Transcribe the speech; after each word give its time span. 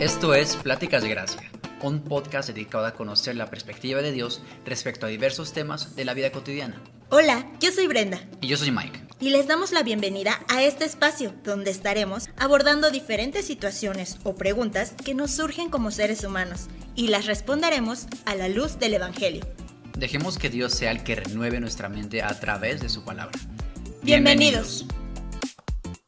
Esto 0.00 0.32
es 0.32 0.54
Pláticas 0.54 1.02
de 1.02 1.08
Gracia, 1.08 1.50
un 1.82 2.04
podcast 2.04 2.48
dedicado 2.48 2.86
a 2.86 2.94
conocer 2.94 3.34
la 3.34 3.50
perspectiva 3.50 4.00
de 4.00 4.12
Dios 4.12 4.40
respecto 4.64 5.06
a 5.06 5.08
diversos 5.08 5.52
temas 5.52 5.96
de 5.96 6.04
la 6.04 6.14
vida 6.14 6.30
cotidiana. 6.30 6.80
Hola, 7.08 7.50
yo 7.58 7.72
soy 7.72 7.88
Brenda. 7.88 8.20
Y 8.40 8.46
yo 8.46 8.56
soy 8.56 8.70
Mike. 8.70 9.00
Y 9.18 9.30
les 9.30 9.48
damos 9.48 9.72
la 9.72 9.82
bienvenida 9.82 10.38
a 10.46 10.62
este 10.62 10.84
espacio 10.84 11.34
donde 11.42 11.72
estaremos 11.72 12.28
abordando 12.36 12.92
diferentes 12.92 13.44
situaciones 13.44 14.18
o 14.22 14.36
preguntas 14.36 14.94
que 15.04 15.14
nos 15.14 15.32
surgen 15.32 15.68
como 15.68 15.90
seres 15.90 16.22
humanos 16.22 16.68
y 16.94 17.08
las 17.08 17.26
responderemos 17.26 18.06
a 18.24 18.36
la 18.36 18.48
luz 18.48 18.78
del 18.78 18.94
Evangelio. 18.94 19.44
Dejemos 19.98 20.38
que 20.38 20.48
Dios 20.48 20.74
sea 20.74 20.92
el 20.92 21.02
que 21.02 21.16
renueve 21.16 21.58
nuestra 21.58 21.88
mente 21.88 22.22
a 22.22 22.38
través 22.38 22.80
de 22.80 22.88
su 22.88 23.04
palabra. 23.04 23.36
Bienvenidos. 24.04 24.86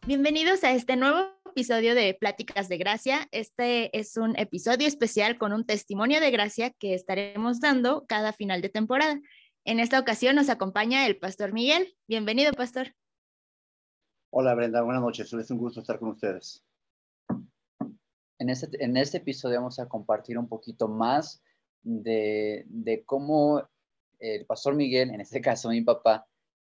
Bienvenidos 0.06 0.62
a 0.62 0.70
este 0.70 0.94
nuevo 0.94 1.39
episodio 1.50 1.96
de 1.96 2.14
Pláticas 2.14 2.68
de 2.68 2.78
Gracia. 2.78 3.26
Este 3.32 3.98
es 3.98 4.16
un 4.16 4.38
episodio 4.38 4.86
especial 4.86 5.36
con 5.36 5.52
un 5.52 5.66
testimonio 5.66 6.20
de 6.20 6.30
gracia 6.30 6.70
que 6.70 6.94
estaremos 6.94 7.60
dando 7.60 8.06
cada 8.06 8.32
final 8.32 8.62
de 8.62 8.68
temporada. 8.68 9.20
En 9.64 9.80
esta 9.80 9.98
ocasión 9.98 10.36
nos 10.36 10.48
acompaña 10.48 11.06
el 11.06 11.18
pastor 11.18 11.52
Miguel. 11.52 11.96
Bienvenido, 12.06 12.52
pastor. 12.52 12.94
Hola, 14.30 14.54
Brenda. 14.54 14.82
Buenas 14.82 15.02
noches. 15.02 15.32
Es 15.32 15.50
un 15.50 15.58
gusto 15.58 15.80
estar 15.80 15.98
con 15.98 16.10
ustedes. 16.10 16.64
En 18.38 18.48
este, 18.48 18.82
en 18.82 18.96
este 18.96 19.18
episodio 19.18 19.56
vamos 19.56 19.80
a 19.80 19.88
compartir 19.88 20.38
un 20.38 20.48
poquito 20.48 20.86
más 20.86 21.42
de, 21.82 22.64
de 22.68 23.04
cómo 23.04 23.68
el 24.20 24.46
pastor 24.46 24.76
Miguel, 24.76 25.10
en 25.10 25.20
este 25.20 25.40
caso 25.40 25.68
mi 25.68 25.82
papá, 25.82 26.28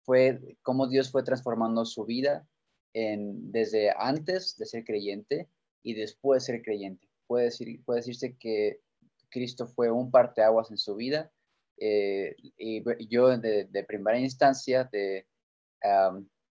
fue 0.04 0.58
cómo 0.62 0.88
Dios 0.88 1.12
fue 1.12 1.24
transformando 1.24 1.84
su 1.84 2.06
vida 2.06 2.48
en, 2.94 3.52
desde 3.52 3.92
antes 3.98 4.58
de 4.58 4.66
ser 4.66 4.84
creyente 4.84 5.50
y 5.84 5.94
después 5.94 6.44
de 6.44 6.54
ser 6.54 6.62
creyente. 6.64 7.08
Puede, 7.28 7.46
decir, 7.46 7.84
puede 7.86 8.00
decirse 8.00 8.36
que 8.38 8.82
Cristo 9.30 9.68
fue 9.68 9.90
un 9.90 10.12
parteaguas 10.12 10.72
en 10.72 10.78
su 10.78 10.96
vida 10.96 11.32
eh, 11.78 12.36
y 12.38 13.08
yo 13.08 13.36
de, 13.38 13.86
primera 13.88 14.20
instancia, 14.20 14.84
de 14.92 15.26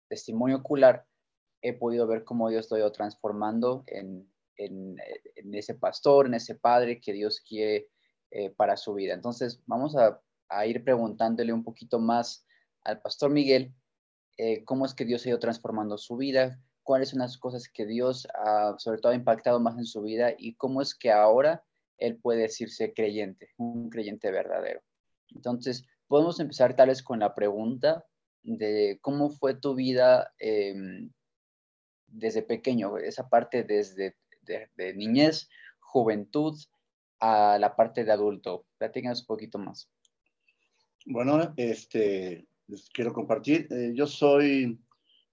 testimonio 0.08 0.58
ocular, 0.58 1.06
he 1.62 1.74
podido 1.74 2.08
ver 2.08 2.24
cómo 2.24 2.50
Dios 2.50 2.70
lo 2.70 2.76
ha 2.76 2.80
ido 2.80 2.92
transformando 2.92 3.84
en, 3.88 4.28
en, 4.58 4.98
ese 5.54 5.76
pastor, 5.76 6.26
en 6.26 6.34
ese 6.34 6.56
padre 6.56 7.00
que 7.00 7.14
Dios 7.14 7.42
quiere 7.42 7.88
eh, 8.32 8.50
para 8.50 8.78
su 8.78 8.94
vida. 8.94 9.14
Entonces, 9.14 9.62
vamos 9.66 9.96
a, 9.96 10.20
a, 10.50 10.66
ir 10.66 10.84
preguntándole 10.84 11.54
un 11.54 11.64
poquito 11.64 12.00
más 12.00 12.46
al 12.84 13.02
pastor 13.02 13.32
Miguel 13.32 13.74
eh, 14.44 14.64
cómo 14.66 14.88
es 14.88 14.96
que 14.96 15.06
Dios 15.06 15.24
ha 15.24 15.30
ido 15.30 15.38
transformando 15.38 16.00
su 16.00 16.18
vida, 16.18 16.60
cuáles 16.82 17.10
son 17.10 17.20
las 17.20 17.38
cosas 17.38 17.70
que 17.70 17.86
Dios 17.86 18.28
ha, 18.34 18.74
sobre 18.80 19.00
todo, 19.00 19.12
ha 19.12 19.16
impactado 19.16 19.60
más 19.60 19.78
en 19.78 19.86
su 19.86 20.02
vida 20.02 20.34
y 20.36 20.56
cómo 20.56 20.82
es 20.82 20.96
que 20.96 21.12
ahora 21.12 21.64
él 22.00 22.18
puede 22.18 22.42
decirse 22.42 22.92
creyente, 22.92 23.50
un 23.58 23.92
creyente 23.92 24.32
verdadero. 24.32 24.82
Entonces, 25.30 25.86
podemos 26.08 26.40
empezar 26.40 26.76
tal 26.76 26.88
vez 26.88 27.04
con 27.04 27.20
la 27.20 27.36
pregunta 27.36 28.04
de 28.42 28.98
cómo 29.04 29.30
fue 29.30 29.54
tu 29.54 29.76
vida 29.76 30.34
em, 30.40 31.12
desde 32.08 32.42
pequeño, 32.42 32.98
esa 32.98 33.30
parte 33.30 33.64
desde 33.64 34.16
de, 34.42 34.94
niñez, 34.96 35.52
juventud, 35.80 36.58
a 37.20 37.60
la 37.60 37.76
parte 37.76 38.04
de 38.04 38.12
adulto. 38.12 38.66
Platícanos 38.80 39.22
un 39.22 39.28
poquito 39.28 39.60
más. 39.60 39.88
Bueno, 41.06 41.54
este, 41.58 42.48
les 42.68 42.90
quiero 42.90 43.14
compartir. 43.14 43.68
Eh, 43.72 43.92
yo 43.94 44.08
soy 44.08 44.80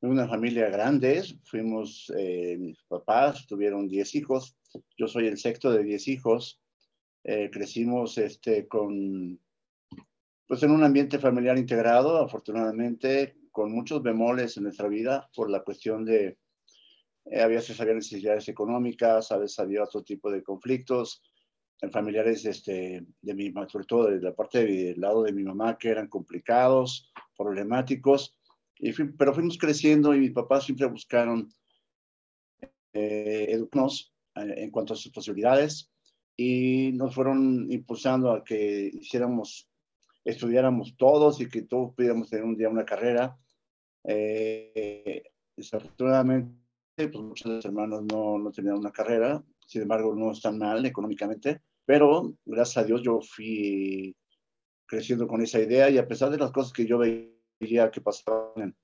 de 0.00 0.08
una 0.08 0.28
familia 0.28 0.68
grande, 0.68 1.22
fuimos, 1.44 2.12
eh, 2.16 2.56
mis 2.58 2.82
papás 2.84 3.46
tuvieron 3.46 3.88
10 3.88 4.14
hijos, 4.14 4.56
yo 4.96 5.08
soy 5.08 5.26
el 5.26 5.38
sexto 5.38 5.70
de 5.72 5.82
10 5.82 6.08
hijos, 6.08 6.60
eh, 7.24 7.50
crecimos 7.52 8.16
este, 8.18 8.68
con, 8.68 9.40
pues 10.46 10.62
en 10.62 10.70
un 10.70 10.84
ambiente 10.84 11.18
familiar 11.18 11.58
integrado, 11.58 12.18
afortunadamente, 12.18 13.36
con 13.50 13.72
muchos 13.72 14.02
bemoles 14.02 14.56
en 14.56 14.64
nuestra 14.64 14.88
vida 14.88 15.28
por 15.34 15.50
la 15.50 15.64
cuestión 15.64 16.04
de, 16.04 16.38
a 17.36 17.46
veces 17.46 17.80
había 17.80 17.94
necesidades 17.94 18.48
económicas, 18.48 19.32
a 19.32 19.38
veces 19.38 19.58
había 19.58 19.82
otro 19.82 20.02
tipo 20.02 20.30
de 20.30 20.42
conflictos, 20.42 21.22
en 21.80 21.90
familiares 21.92 22.44
este, 22.44 23.04
de 23.22 23.34
mi, 23.34 23.52
sobre 23.68 23.86
todo 23.86 24.10
de 24.10 24.20
la 24.20 24.34
parte 24.34 24.64
del 24.64 25.00
lado 25.00 25.22
de 25.22 25.32
mi 25.32 25.44
mamá, 25.44 25.78
que 25.78 25.88
eran 25.88 26.08
complicados, 26.08 27.12
problemáticos, 27.38 28.36
y 28.78 28.92
pero 28.92 29.34
fuimos 29.34 29.56
creciendo 29.56 30.14
y 30.14 30.20
mis 30.20 30.32
papás 30.32 30.64
siempre 30.64 30.86
buscaron 30.86 31.52
eh, 32.92 33.46
educarnos 33.50 34.12
eh, 34.34 34.54
en 34.58 34.70
cuanto 34.70 34.94
a 34.94 34.96
sus 34.96 35.12
posibilidades. 35.12 35.90
Y 36.36 36.92
nos 36.92 37.14
fueron 37.14 37.66
impulsando 37.70 38.30
a 38.30 38.44
que 38.44 38.90
hiciéramos, 38.92 39.68
estudiáramos 40.24 40.96
todos 40.96 41.40
y 41.40 41.48
que 41.48 41.62
todos 41.62 41.94
pudiéramos 41.94 42.30
tener 42.30 42.44
un 42.44 42.56
día 42.56 42.68
una 42.68 42.84
carrera. 42.84 43.36
Eh, 44.04 45.22
desafortunadamente, 45.56 46.54
pues 46.96 47.24
muchos 47.24 47.64
hermanos 47.64 48.04
no, 48.04 48.38
no 48.38 48.52
tenían 48.52 48.78
una 48.78 48.92
carrera, 48.92 49.42
sin 49.66 49.82
embargo 49.82 50.14
no 50.14 50.30
están 50.30 50.58
mal 50.58 50.86
económicamente, 50.86 51.60
pero 51.84 52.34
gracias 52.44 52.84
a 52.84 52.86
Dios 52.86 53.02
yo 53.02 53.20
fui 53.20 54.14
creciendo 54.88 55.28
con 55.28 55.42
esa 55.42 55.60
idea 55.60 55.90
y 55.90 55.98
a 55.98 56.08
pesar 56.08 56.30
de 56.30 56.38
las 56.38 56.50
cosas 56.50 56.72
que 56.72 56.86
yo 56.86 56.98
veía 56.98 57.90
que 57.92 58.00
pasaban 58.00 58.74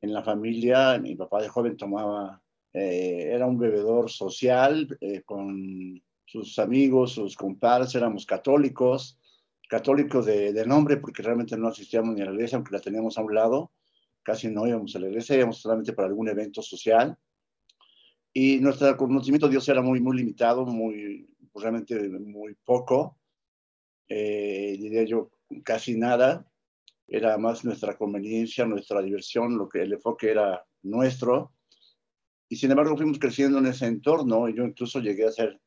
en, 0.00 0.12
la 0.12 0.22
familia, 0.22 0.98
mi 0.98 1.14
papá 1.16 1.42
de 1.42 1.48
joven 1.48 1.76
tomaba, 1.76 2.40
eh, 2.72 3.30
era 3.32 3.46
un 3.46 3.58
bebedor 3.58 4.10
social 4.10 4.96
eh, 5.00 5.22
con 5.22 6.00
sus 6.24 6.58
amigos, 6.58 7.12
sus 7.12 7.36
compadres, 7.36 7.94
éramos 7.94 8.24
católicos, 8.24 9.18
católicos 9.68 10.26
de, 10.26 10.52
de, 10.52 10.66
nombre 10.66 10.96
porque 10.96 11.22
realmente 11.22 11.56
no 11.56 11.68
asistíamos 11.68 12.14
ni 12.14 12.22
a 12.22 12.26
la 12.26 12.32
iglesia, 12.32 12.56
aunque 12.56 12.74
la 12.74 12.80
teníamos 12.80 13.18
a 13.18 13.22
un 13.22 13.34
lado, 13.34 13.72
casi 14.22 14.48
no 14.48 14.66
íbamos 14.66 14.94
a 14.94 15.00
la 15.00 15.08
iglesia, 15.08 15.36
íbamos 15.36 15.58
solamente 15.58 15.92
para 15.92 16.08
algún 16.08 16.28
evento 16.28 16.62
social. 16.62 17.16
Y 18.32 18.58
nuestro 18.60 18.96
conocimiento 18.96 19.46
de 19.46 19.52
Dios 19.52 19.68
era 19.68 19.82
muy, 19.82 20.00
muy 20.00 20.16
limitado, 20.16 20.64
muy, 20.64 21.28
realmente 21.54 22.08
muy 22.08 22.54
poco, 22.64 23.18
eh, 24.14 24.76
diría 24.78 25.04
yo 25.04 25.30
casi 25.64 25.96
nada, 25.96 26.46
era 27.08 27.38
más 27.38 27.64
nuestra 27.64 27.96
conveniencia, 27.96 28.66
nuestra 28.66 29.00
diversión, 29.00 29.56
lo 29.56 29.68
que 29.68 29.82
el 29.82 29.94
enfoque 29.94 30.30
era 30.30 30.64
nuestro, 30.82 31.54
y 32.48 32.56
sin 32.56 32.70
embargo 32.70 32.96
fuimos 32.96 33.18
creciendo 33.18 33.58
en 33.58 33.66
ese 33.66 33.86
entorno, 33.86 34.48
y 34.48 34.54
yo 34.54 34.64
incluso 34.64 35.00
llegué 35.00 35.24
a 35.24 35.32
ser 35.32 35.58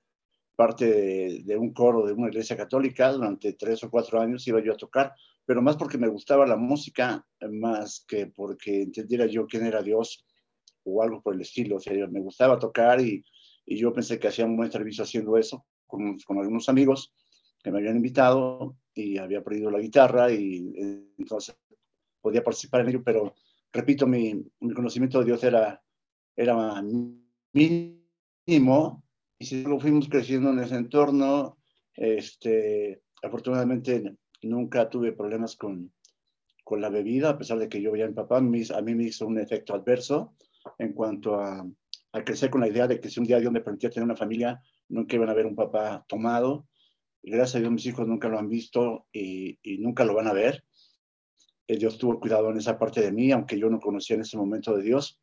parte 0.55 1.41
de, 1.43 1.57
un 1.57 1.73
coro 1.73 2.05
de 2.05 2.13
una 2.13 2.27
iglesia 2.27 2.55
católica, 2.55 3.11
durante 3.11 3.53
tres 3.53 3.83
o 3.83 3.89
cuatro 3.89 4.21
años 4.21 4.47
iba 4.47 4.63
yo 4.63 4.73
a 4.73 4.77
tocar, 4.77 5.13
pero 5.45 5.61
más 5.63 5.75
porque 5.75 5.97
me 5.97 6.07
gustaba 6.07 6.45
la 6.45 6.55
música, 6.55 7.25
más 7.51 8.05
que 8.07 8.27
porque 8.27 8.83
entendiera 8.83 9.25
yo 9.25 9.47
quién 9.47 9.65
era 9.65 9.81
Dios 9.81 10.23
o 10.83 11.01
algo 11.01 11.21
por 11.21 11.33
el 11.33 11.41
estilo. 11.41 11.77
O 11.77 11.79
sea, 11.79 11.93
me 12.07 12.21
gustaba 12.21 12.59
tocar 12.59 13.01
y, 13.01 13.23
yo 13.67 13.91
pensé 13.91 14.19
que 14.19 14.27
hacía 14.27 14.45
un 14.45 14.57
buen 14.57 14.71
servicio 14.71 15.03
haciendo 15.03 15.37
eso 15.37 15.65
con, 15.87 16.17
algunos 16.39 16.69
amigos 16.69 17.15
que 17.65 17.71
me 17.71 17.79
habían 17.79 17.95
invitado 17.95 18.77
y 18.93 19.17
había 19.17 19.39
aprendido 19.39 19.71
la 19.71 19.79
guitarra 19.79 20.31
y 20.31 20.71
entonces 21.17 21.57
podía 22.21 22.43
participar 22.43 22.81
en 22.81 22.89
ello, 22.89 23.03
pero 23.03 23.33
repito, 23.73 24.05
mi, 24.05 24.35
mi 24.59 24.73
conocimiento 24.75 25.17
de 25.17 25.25
Dios 25.25 25.43
era, 25.43 25.81
era 26.35 26.83
mínimo 27.51 29.03
y 29.39 29.45
si 29.47 29.63
luego 29.63 29.79
fuimos 29.79 30.07
creciendo 30.07 30.51
en 30.51 30.59
ese 30.59 30.75
entorno, 30.75 31.57
este, 31.95 33.01
afortunadamente 33.23 34.15
nunca 34.43 34.87
tuve 34.87 35.13
problemas 35.13 35.55
con, 35.55 35.91
con 36.63 36.81
la 36.81 36.89
bebida, 36.89 37.31
a 37.31 37.37
pesar 37.39 37.57
de 37.57 37.67
que 37.67 37.81
yo 37.81 37.91
veía 37.91 38.05
a 38.05 38.09
mi 38.09 38.13
papá, 38.13 38.37
a 38.37 38.41
mí 38.41 38.95
me 38.95 39.03
hizo 39.05 39.25
un 39.25 39.39
efecto 39.39 39.73
adverso, 39.73 40.35
en 40.77 40.93
cuanto 40.93 41.39
a, 41.39 41.67
a, 42.11 42.23
crecer 42.23 42.51
con 42.51 42.61
la 42.61 42.67
idea 42.67 42.85
de 42.85 42.99
que 42.99 43.09
si 43.09 43.19
un 43.19 43.25
día 43.25 43.39
Dios 43.39 43.51
me 43.51 43.61
permitía 43.61 43.89
tener 43.89 44.05
una 44.05 44.15
familia, 44.15 44.61
nunca 44.89 45.15
iban 45.15 45.29
a 45.29 45.33
ver 45.33 45.47
un 45.47 45.55
papá 45.55 46.05
tomado. 46.07 46.67
Gracias 47.27 47.55
a 47.55 47.59
Dios 47.59 47.71
mis 47.71 47.85
hijos 47.87 48.07
nunca 48.07 48.27
lo 48.27 48.37
han 48.37 48.49
visto 48.49 49.07
y, 49.11 49.57
y 49.63 49.79
nunca 49.79 50.05
lo 50.05 50.13
van 50.13 50.27
a 50.27 50.33
ver. 50.33 50.63
Eh, 51.67 51.77
Dios 51.77 51.97
tuvo 51.97 52.19
cuidado 52.19 52.51
en 52.51 52.57
esa 52.57 52.77
parte 52.77 53.01
de 53.01 53.11
mí, 53.11 53.31
aunque 53.31 53.57
yo 53.57 53.69
no 53.69 53.79
conocía 53.79 54.15
en 54.15 54.21
ese 54.21 54.37
momento 54.37 54.75
de 54.77 54.83
Dios. 54.83 55.19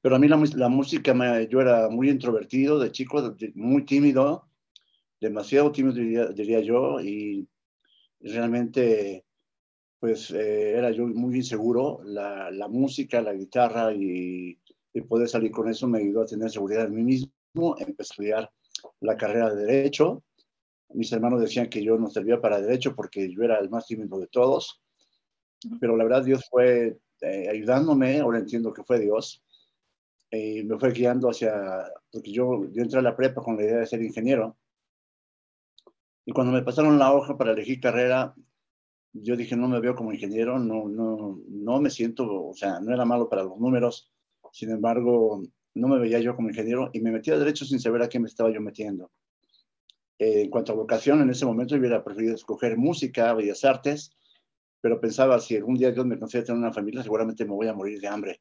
Pero 0.00 0.16
a 0.16 0.18
mí 0.18 0.28
la, 0.28 0.42
la 0.54 0.68
música, 0.68 1.14
me, 1.14 1.48
yo 1.48 1.60
era 1.60 1.88
muy 1.88 2.10
introvertido 2.10 2.78
de 2.78 2.92
chico, 2.92 3.34
muy 3.54 3.84
tímido, 3.84 4.48
demasiado 5.20 5.72
tímido 5.72 5.96
diría, 5.96 6.26
diría 6.26 6.60
yo, 6.60 7.00
y 7.00 7.48
realmente 8.20 9.24
pues 9.98 10.30
eh, 10.30 10.72
era 10.76 10.90
yo 10.92 11.06
muy 11.06 11.36
inseguro. 11.36 12.00
La, 12.04 12.50
la, 12.50 12.68
música, 12.68 13.20
la 13.20 13.32
guitarra 13.32 13.92
y, 13.92 14.58
y, 14.92 15.00
poder 15.02 15.28
salir 15.28 15.50
con 15.50 15.68
eso 15.68 15.88
me 15.88 15.98
ayudó 15.98 16.22
a 16.22 16.26
tener 16.26 16.50
seguridad 16.50 16.86
en 16.86 16.94
mí 16.94 17.02
mismo. 17.02 17.76
Empecé 17.78 18.00
a 18.00 18.12
estudiar 18.12 18.52
la 19.00 19.16
carrera 19.16 19.52
de 19.54 19.64
Derecho. 19.64 20.22
Mis 20.94 21.12
hermanos 21.12 21.40
decían 21.40 21.68
que 21.68 21.82
yo 21.82 21.98
no 21.98 22.08
servía 22.08 22.40
para 22.40 22.60
Derecho 22.60 22.94
porque 22.94 23.30
yo 23.32 23.42
era 23.42 23.58
el 23.58 23.70
más 23.70 23.86
tímido 23.86 24.18
de 24.18 24.26
todos. 24.26 24.82
Pero 25.80 25.96
la 25.96 26.04
verdad 26.04 26.24
Dios 26.24 26.46
fue 26.50 26.98
eh, 27.20 27.48
ayudándome, 27.48 28.20
ahora 28.20 28.38
entiendo 28.38 28.72
que 28.72 28.84
fue 28.84 29.00
Dios. 29.00 29.44
y 30.30 30.62
me 30.64 30.78
fue 30.78 30.92
guiando 30.92 31.30
hacia, 31.30 31.52
porque 32.12 32.32
yo, 32.32 32.70
yo 32.72 32.82
entré 32.82 32.98
a 32.98 33.02
la 33.02 33.16
prepa 33.16 33.42
con 33.42 33.56
la 33.56 33.64
idea 33.64 33.78
de 33.78 33.86
ser 33.86 34.02
ingeniero. 34.02 34.56
Y 36.26 36.32
cuando 36.32 36.52
me 36.52 36.62
pasaron 36.62 36.98
la 36.98 37.12
hoja 37.14 37.38
para 37.38 37.52
elegir 37.52 37.80
carrera, 37.80 38.34
yo 39.12 39.36
dije, 39.36 39.56
no 39.56 39.68
me 39.68 39.80
veo 39.80 39.94
como 39.94 40.12
ingeniero, 40.12 40.58
no, 40.58 40.88
no, 40.88 41.40
no 41.48 41.80
me 41.80 41.90
siento, 41.90 42.48
o 42.48 42.54
sea, 42.54 42.80
no 42.80 42.92
era 42.92 43.04
malo 43.04 43.28
para 43.28 43.44
los 43.44 43.58
números, 43.58 44.12
sin 44.52 44.70
embargo, 44.70 45.42
no 45.74 45.88
me 45.88 45.98
veía 45.98 46.20
yo 46.20 46.36
como 46.36 46.48
ingeniero 46.50 46.90
y 46.92 47.00
me 47.00 47.10
metí 47.10 47.30
a 47.30 47.38
derecho 47.38 47.64
sin 47.64 47.80
saber 47.80 48.02
a 48.02 48.08
qué 48.08 48.18
me 48.18 48.28
estaba 48.28 48.50
yo 48.52 48.60
metiendo. 48.60 49.10
Eh, 50.18 50.42
en 50.42 50.50
cuanto 50.50 50.72
a 50.72 50.76
vocación, 50.76 51.20
en 51.22 51.30
ese 51.30 51.46
momento 51.46 51.76
hubiera 51.76 52.02
preferido 52.02 52.34
escoger 52.34 52.76
música, 52.76 53.32
bellas 53.34 53.64
artes, 53.64 54.10
pero 54.80 55.00
pensaba, 55.00 55.40
si 55.40 55.56
algún 55.56 55.76
día 55.76 55.90
Dios 55.90 56.06
me 56.06 56.18
concede 56.18 56.44
tener 56.44 56.58
una 56.58 56.72
familia, 56.72 57.02
seguramente 57.02 57.44
me 57.44 57.52
voy 57.52 57.68
a 57.68 57.74
morir 57.74 58.00
de 58.00 58.08
hambre 58.08 58.40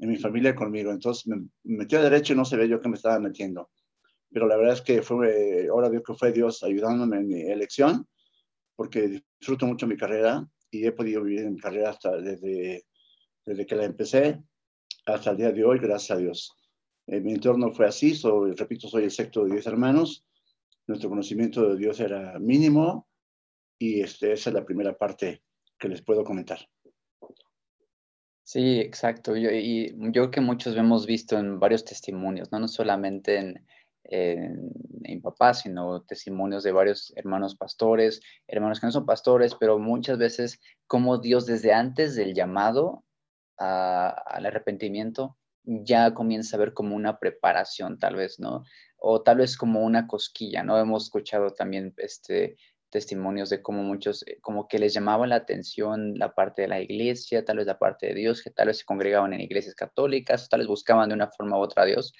en 0.00 0.08
mi 0.10 0.16
familia 0.16 0.54
conmigo. 0.54 0.90
Entonces 0.90 1.26
me, 1.26 1.48
metí 1.64 1.96
a 1.96 2.02
derecho 2.02 2.32
y 2.32 2.36
no 2.36 2.44
sabía 2.44 2.66
yo 2.66 2.80
qué 2.80 2.88
me 2.88 2.96
estaba 2.96 3.18
metiendo. 3.18 3.70
Pero 4.30 4.46
la 4.46 4.56
verdad 4.56 4.74
es 4.74 4.82
que 4.82 5.02
fue, 5.02 5.68
ahora 5.70 5.88
veo 5.88 6.02
que 6.02 6.14
fue 6.14 6.32
Dios 6.32 6.62
ayudándome 6.62 7.18
en 7.18 7.28
mi 7.28 7.40
elección, 7.42 8.06
porque 8.74 9.22
disfruto 9.38 9.66
mucho 9.66 9.86
mi 9.86 9.96
carrera 9.96 10.46
y 10.70 10.86
he 10.86 10.92
podido 10.92 11.22
vivir 11.22 11.40
en 11.40 11.54
mi 11.54 11.60
carrera 11.60 11.90
hasta 11.90 12.16
desde, 12.20 12.84
desde 13.44 13.66
que 13.66 13.76
la 13.76 13.84
empecé 13.84 14.42
hasta 15.06 15.30
el 15.30 15.36
día 15.36 15.52
de 15.52 15.64
hoy, 15.64 15.78
gracias 15.78 16.18
a 16.18 16.20
Dios. 16.20 16.52
En 17.06 17.24
mi 17.24 17.32
entorno 17.34 17.72
fue 17.72 17.86
así, 17.86 18.14
soy, 18.14 18.52
repito, 18.52 18.88
soy 18.88 19.04
el 19.04 19.10
sexto 19.10 19.44
de 19.44 19.52
diez 19.52 19.66
hermanos. 19.66 20.25
Nuestro 20.86 21.08
conocimiento 21.08 21.68
de 21.68 21.76
Dios 21.76 22.00
era 22.00 22.38
mínimo 22.38 23.08
y 23.78 24.00
este, 24.00 24.32
esa 24.32 24.50
es 24.50 24.54
la 24.54 24.64
primera 24.64 24.96
parte 24.96 25.42
que 25.78 25.88
les 25.88 26.02
puedo 26.02 26.24
comentar. 26.24 26.58
Sí, 28.44 28.78
exacto. 28.78 29.36
Yo, 29.36 29.50
y 29.50 29.92
yo 29.98 30.12
creo 30.12 30.30
que 30.30 30.40
muchos 30.40 30.76
hemos 30.76 31.06
visto 31.06 31.36
en 31.36 31.58
varios 31.58 31.84
testimonios, 31.84 32.52
no, 32.52 32.60
no 32.60 32.68
solamente 32.68 33.38
en, 33.38 33.66
en, 34.04 34.70
en 35.02 35.20
papá, 35.20 35.52
sino 35.54 36.02
testimonios 36.02 36.62
de 36.62 36.72
varios 36.72 37.12
hermanos 37.16 37.56
pastores, 37.56 38.20
hermanos 38.46 38.78
que 38.80 38.86
no 38.86 38.92
son 38.92 39.06
pastores, 39.06 39.56
pero 39.58 39.78
muchas 39.78 40.18
veces 40.18 40.60
como 40.86 41.18
Dios 41.18 41.46
desde 41.46 41.72
antes 41.72 42.14
del 42.14 42.34
llamado 42.34 43.04
al 43.58 44.46
arrepentimiento 44.46 45.36
ya 45.64 46.14
comienza 46.14 46.56
a 46.56 46.60
ver 46.60 46.74
como 46.74 46.94
una 46.94 47.18
preparación, 47.18 47.98
tal 47.98 48.14
vez, 48.14 48.38
¿no? 48.38 48.62
O 48.98 49.22
tal 49.22 49.38
vez 49.38 49.56
como 49.56 49.84
una 49.84 50.06
cosquilla, 50.06 50.62
¿no? 50.62 50.78
Hemos 50.78 51.04
escuchado 51.04 51.50
también 51.50 51.94
este, 51.98 52.56
testimonios 52.90 53.50
de 53.50 53.62
cómo 53.62 53.82
muchos, 53.82 54.26
eh, 54.26 54.38
como 54.40 54.68
que 54.68 54.78
les 54.78 54.94
llamaba 54.94 55.26
la 55.26 55.36
atención 55.36 56.18
la 56.18 56.34
parte 56.34 56.62
de 56.62 56.68
la 56.68 56.80
iglesia, 56.80 57.44
tal 57.44 57.58
vez 57.58 57.66
la 57.66 57.78
parte 57.78 58.06
de 58.08 58.14
Dios, 58.14 58.42
que 58.42 58.50
tal 58.50 58.68
vez 58.68 58.78
se 58.78 58.84
congregaban 58.84 59.32
en 59.32 59.40
iglesias 59.40 59.74
católicas, 59.74 60.48
tal 60.48 60.60
vez 60.60 60.68
buscaban 60.68 61.08
de 61.08 61.14
una 61.14 61.30
forma 61.30 61.58
u 61.58 61.60
otra 61.60 61.82
a 61.82 61.86
Dios, 61.86 62.14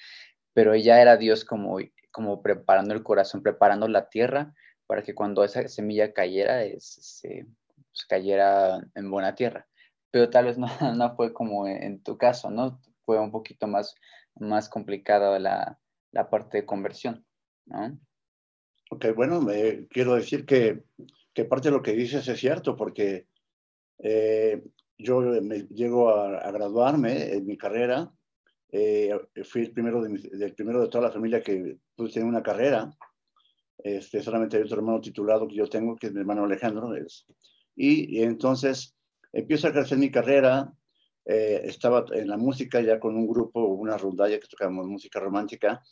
pero 0.53 0.75
ya 0.75 1.01
era 1.01 1.17
Dios 1.17 1.45
como, 1.45 1.77
como 2.11 2.41
preparando 2.41 2.93
el 2.93 3.03
corazón, 3.03 3.43
preparando 3.43 3.87
la 3.87 4.09
tierra 4.09 4.53
para 4.87 5.03
que 5.03 5.13
cuando 5.13 5.43
esa 5.43 5.67
semilla 5.67 6.13
cayera, 6.13 6.63
es, 6.63 7.21
pues, 7.21 8.05
cayera 8.07 8.79
en 8.95 9.11
buena 9.11 9.35
tierra. 9.35 9.67
Pero 10.11 10.29
tal 10.29 10.45
vez 10.45 10.57
no, 10.57 10.67
no 10.95 11.15
fue 11.15 11.33
como 11.33 11.67
en, 11.67 12.01
tu 12.03 12.17
caso, 12.17 12.49
¿no? 12.49 12.81
Fue 13.05 13.19
un 13.19 13.31
poquito 13.31 13.67
más, 13.67 13.95
más 14.35 14.69
complicada 14.69 15.39
la, 15.39 15.79
la 16.17 16.27
parte 16.27 16.57
de 16.57 16.65
conversión, 16.65 17.23
¿no? 17.67 17.99
Ok, 18.89 19.05
bueno, 19.15 19.39
me, 19.39 19.85
quiero 19.87 20.15
decir 20.15 20.45
que, 20.45 20.83
que, 21.31 21.45
parte 21.45 21.67
de 21.67 21.75
lo 21.75 21.83
que 21.83 21.93
dices 21.93 22.27
es 22.27 22.39
cierto, 22.39 22.75
porque 22.75 23.27
eh, 23.99 24.63
yo 24.97 25.19
me, 25.19 25.67
llego 25.67 26.09
a, 26.09 26.51
graduarme 26.51 27.33
en 27.33 27.45
mi 27.45 27.55
carrera, 27.55 28.11
eh, 28.71 29.15
fui 29.43 29.61
el 29.61 29.71
primero 29.71 30.01
de, 30.01 30.09
del 30.37 30.55
primero 30.55 30.81
de 30.81 30.87
toda 30.89 31.07
la 31.07 31.13
familia 31.13 31.43
que 31.43 31.77
pude 31.95 32.09
tener 32.09 32.27
una 32.27 32.41
carrera, 32.41 32.89
este, 33.77 34.23
solamente 34.23 34.57
hay 34.57 34.63
otro 34.63 34.77
hermano 34.77 34.99
titulado 34.99 35.47
que 35.47 35.55
yo 35.55 35.67
tengo, 35.67 35.95
que 35.95 36.07
es 36.07 36.13
mi 36.13 36.21
hermano 36.21 36.45
Alejandro, 36.45 36.95
es, 36.95 37.27
y, 37.75 38.23
entonces 38.23 38.95
empiezo 39.31 39.67
a 39.67 39.71
crecer 39.71 39.99
mi 39.99 40.09
carrera, 40.09 40.73
eh, 41.25 41.61
estaba 41.65 42.05
en 42.13 42.27
la 42.27 42.37
música 42.37 42.81
ya 42.81 42.99
con 42.99 43.15
un 43.15 43.27
grupo, 43.27 43.65
una 43.65 43.97
rondalla 43.97 44.39
que 44.39 44.47
tocábamos 44.47 44.87
música 44.87 45.19
romántica, 45.19 45.83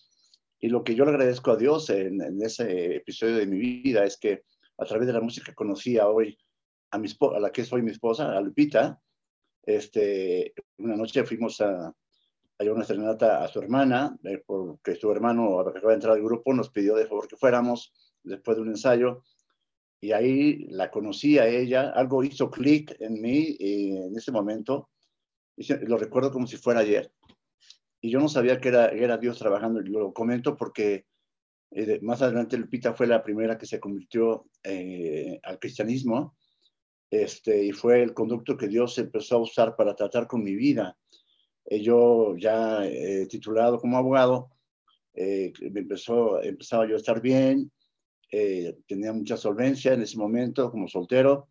y 0.65 0.69
lo 0.69 0.83
que 0.83 0.95
yo 0.95 1.05
le 1.05 1.11
agradezco 1.11 1.51
a 1.51 1.57
Dios 1.57 1.91
en, 1.91 2.41
ese 2.41 2.95
episodio 2.95 3.37
de 3.37 3.45
mi 3.45 3.59
vida 3.59 4.03
es 4.03 4.17
que 4.17 4.45
a 4.79 4.85
través 4.85 5.05
de 5.05 5.13
la 5.13 5.21
música 5.21 5.53
conocí 5.53 5.99
a 5.99 6.07
hoy 6.07 6.35
a, 6.89 6.97
mi, 6.97 7.07
a 7.07 7.39
la 7.39 7.51
que 7.51 7.61
es 7.61 7.71
hoy 7.71 7.83
mi 7.83 7.91
esposa, 7.91 8.35
a 8.35 8.41
Lupita. 8.41 8.99
Este, 9.61 10.55
una 10.79 10.95
noche 10.95 11.23
fuimos 11.23 11.61
a, 11.61 11.89
a 11.89 12.63
una 12.63 12.83
serenata 12.83 13.43
a 13.43 13.47
su 13.47 13.59
hermana, 13.59 14.17
eh, 14.23 14.41
porque 14.43 14.95
su 14.95 15.11
hermano 15.11 15.59
acaba 15.59 15.89
de 15.89 15.93
entrar 15.93 16.13
al 16.13 16.23
grupo, 16.23 16.51
nos 16.51 16.71
pidió 16.71 16.95
de 16.95 17.05
favor 17.05 17.27
que 17.27 17.37
fuéramos 17.37 17.93
después 18.23 18.57
de 18.57 18.63
un 18.63 18.69
ensayo. 18.69 19.21
Y 20.01 20.13
ahí 20.13 20.65
la 20.69 20.89
conocí 20.89 21.37
a 21.37 21.47
ella, 21.47 21.91
algo 21.91 22.23
hizo 22.23 22.49
clic 22.49 22.95
en 22.99 23.21
mí 23.21 23.55
y 23.59 23.97
en 23.97 24.17
ese 24.17 24.31
momento. 24.31 24.89
Y 25.57 25.71
lo 25.85 25.99
recuerdo 25.99 26.31
como 26.31 26.47
si 26.47 26.57
fuera 26.57 26.79
ayer 26.79 27.11
y 28.05 28.11
yo 28.11 28.19
no 28.19 28.29
sabía 28.29 28.61
que 28.61 28.69
era, 28.69 28.89
era 28.89 29.17
Dios 29.17 29.39
trabajando, 29.39 29.81
lo 29.81 30.13
comento 30.13 30.55
porque 30.55 31.07
eh, 31.71 31.99
más 32.03 32.21
adelante 32.21 32.55
Lupita 32.55 32.93
fue 32.93 33.07
la 33.07 33.23
primera 33.23 33.57
que 33.57 33.65
se 33.65 33.79
convirtió 33.79 34.45
eh, 34.63 35.39
al 35.41 35.57
cristianismo, 35.57 36.37
este, 37.09 37.65
y 37.65 37.71
fue 37.71 38.03
el 38.03 38.13
conducto 38.13 38.55
que 38.55 38.67
Dios 38.67 38.95
empezó 38.99 39.37
a 39.37 39.41
usar 39.41 39.75
para 39.75 39.95
tratar 39.95 40.27
con 40.27 40.43
mi 40.43 40.53
vida. 40.53 40.95
Eh, 41.65 41.81
yo 41.81 42.35
ya 42.37 42.81
titulado 43.27 43.79
como 43.79 43.97
abogado, 43.97 44.51
me 45.15 45.51
empezó, 45.79 46.39
empezaba 46.43 46.87
yo 46.87 46.93
a 46.93 46.97
estar 46.97 47.19
bien, 47.21 47.71
tenía 48.85 49.13
mucha 49.13 49.35
solvencia 49.35 49.93
en 49.93 50.03
ese 50.03 50.17
momento 50.19 50.69
como 50.69 50.87
soltero, 50.87 51.47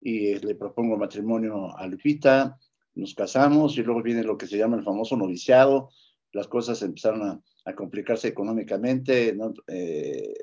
y 0.00 0.34
le 0.34 0.56
propongo 0.56 0.96
matrimonio 0.96 1.76
a 1.76 1.86
Lupita, 1.86 2.58
nos 2.96 3.14
casamos 3.14 3.76
y 3.76 3.82
luego 3.82 4.02
viene 4.02 4.24
lo 4.24 4.36
que 4.36 4.46
se 4.46 4.58
llama 4.58 4.76
el 4.76 4.84
famoso 4.84 5.16
noviciado, 5.16 5.90
las 6.32 6.48
cosas 6.48 6.82
empezaron 6.82 7.22
a, 7.64 7.74
complicarse 7.74 8.28
económicamente, 8.28 9.36
eh, 9.66 10.34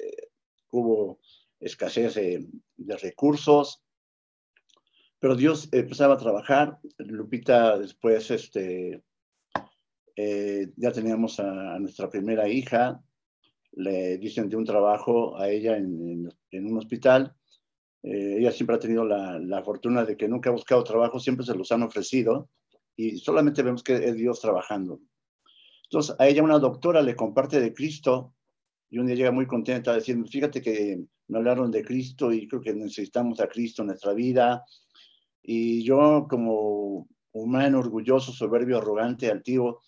hubo 0.72 1.20
escasez 1.60 2.16
de, 2.16 2.48
recursos, 3.02 3.82
pero 5.20 5.36
Dios 5.36 5.70
empezaba 5.72 6.16
a 6.16 6.18
trabajar, 6.18 6.80
Lupita 6.98 7.78
después 7.78 8.30
este, 8.30 9.02
eh, 10.18 10.68
ya 10.76 10.92
teníamos 10.92 11.40
a, 11.40 11.80
nuestra 11.80 12.10
primera 12.10 12.50
hija, 12.50 13.02
le 13.72 14.18
dicen 14.18 14.50
de 14.50 14.58
un 14.58 14.66
trabajo 14.66 15.40
a 15.40 15.50
ella 15.50 15.78
en, 15.78 16.30
en 16.52 16.66
un 16.66 16.78
hospital, 16.78 17.36
eh, 18.04 18.38
ella 18.40 18.52
siempre 18.52 18.76
ha 18.76 18.80
tenido 18.80 19.06
la, 19.06 19.40
la, 19.40 19.64
fortuna 19.64 20.04
de 20.04 20.18
que 20.18 20.28
nunca 20.28 20.50
ha 20.50 20.54
buscado 20.54 20.84
trabajo, 20.84 21.20
siempre 21.20 21.46
se 21.46 21.56
los 21.56 21.72
han 21.72 21.84
ofrecido 21.84 22.50
y 22.96 23.18
solamente 23.18 23.64
vemos 23.64 23.82
que 23.82 23.96
es 23.96 24.16
Dios 24.16 24.42
trabajando. 24.42 25.00
Entonces, 25.86 26.16
a 26.20 26.28
ella 26.28 26.44
una 26.44 26.60
doctora 26.60 27.02
le 27.02 27.16
comparte 27.16 27.60
de 27.60 27.74
Cristo 27.74 28.34
y 28.90 29.00
un 29.00 29.08
día 29.08 29.16
llega 29.16 29.32
muy 29.32 29.48
contenta 29.48 29.96
diciendo, 29.96 30.28
fíjate 30.28 30.62
que 30.62 31.04
me 31.28 31.38
hablaron 31.38 31.72
de 31.72 31.84
Cristo 31.84 32.32
y 32.32 32.48
creo 32.48 32.62
que 32.62 32.74
necesitamos 32.74 33.40
a 33.40 33.48
Cristo 33.48 33.82
en 33.82 33.88
nuestra 33.88 34.14
vida. 34.14 34.64
Y 35.42 35.84
yo 35.84 36.28
como 36.30 37.08
humano, 37.32 37.80
orgulloso, 37.80 38.32
soberbio, 38.32 38.78
arrogante, 38.78 39.32
altivo, 39.32 39.82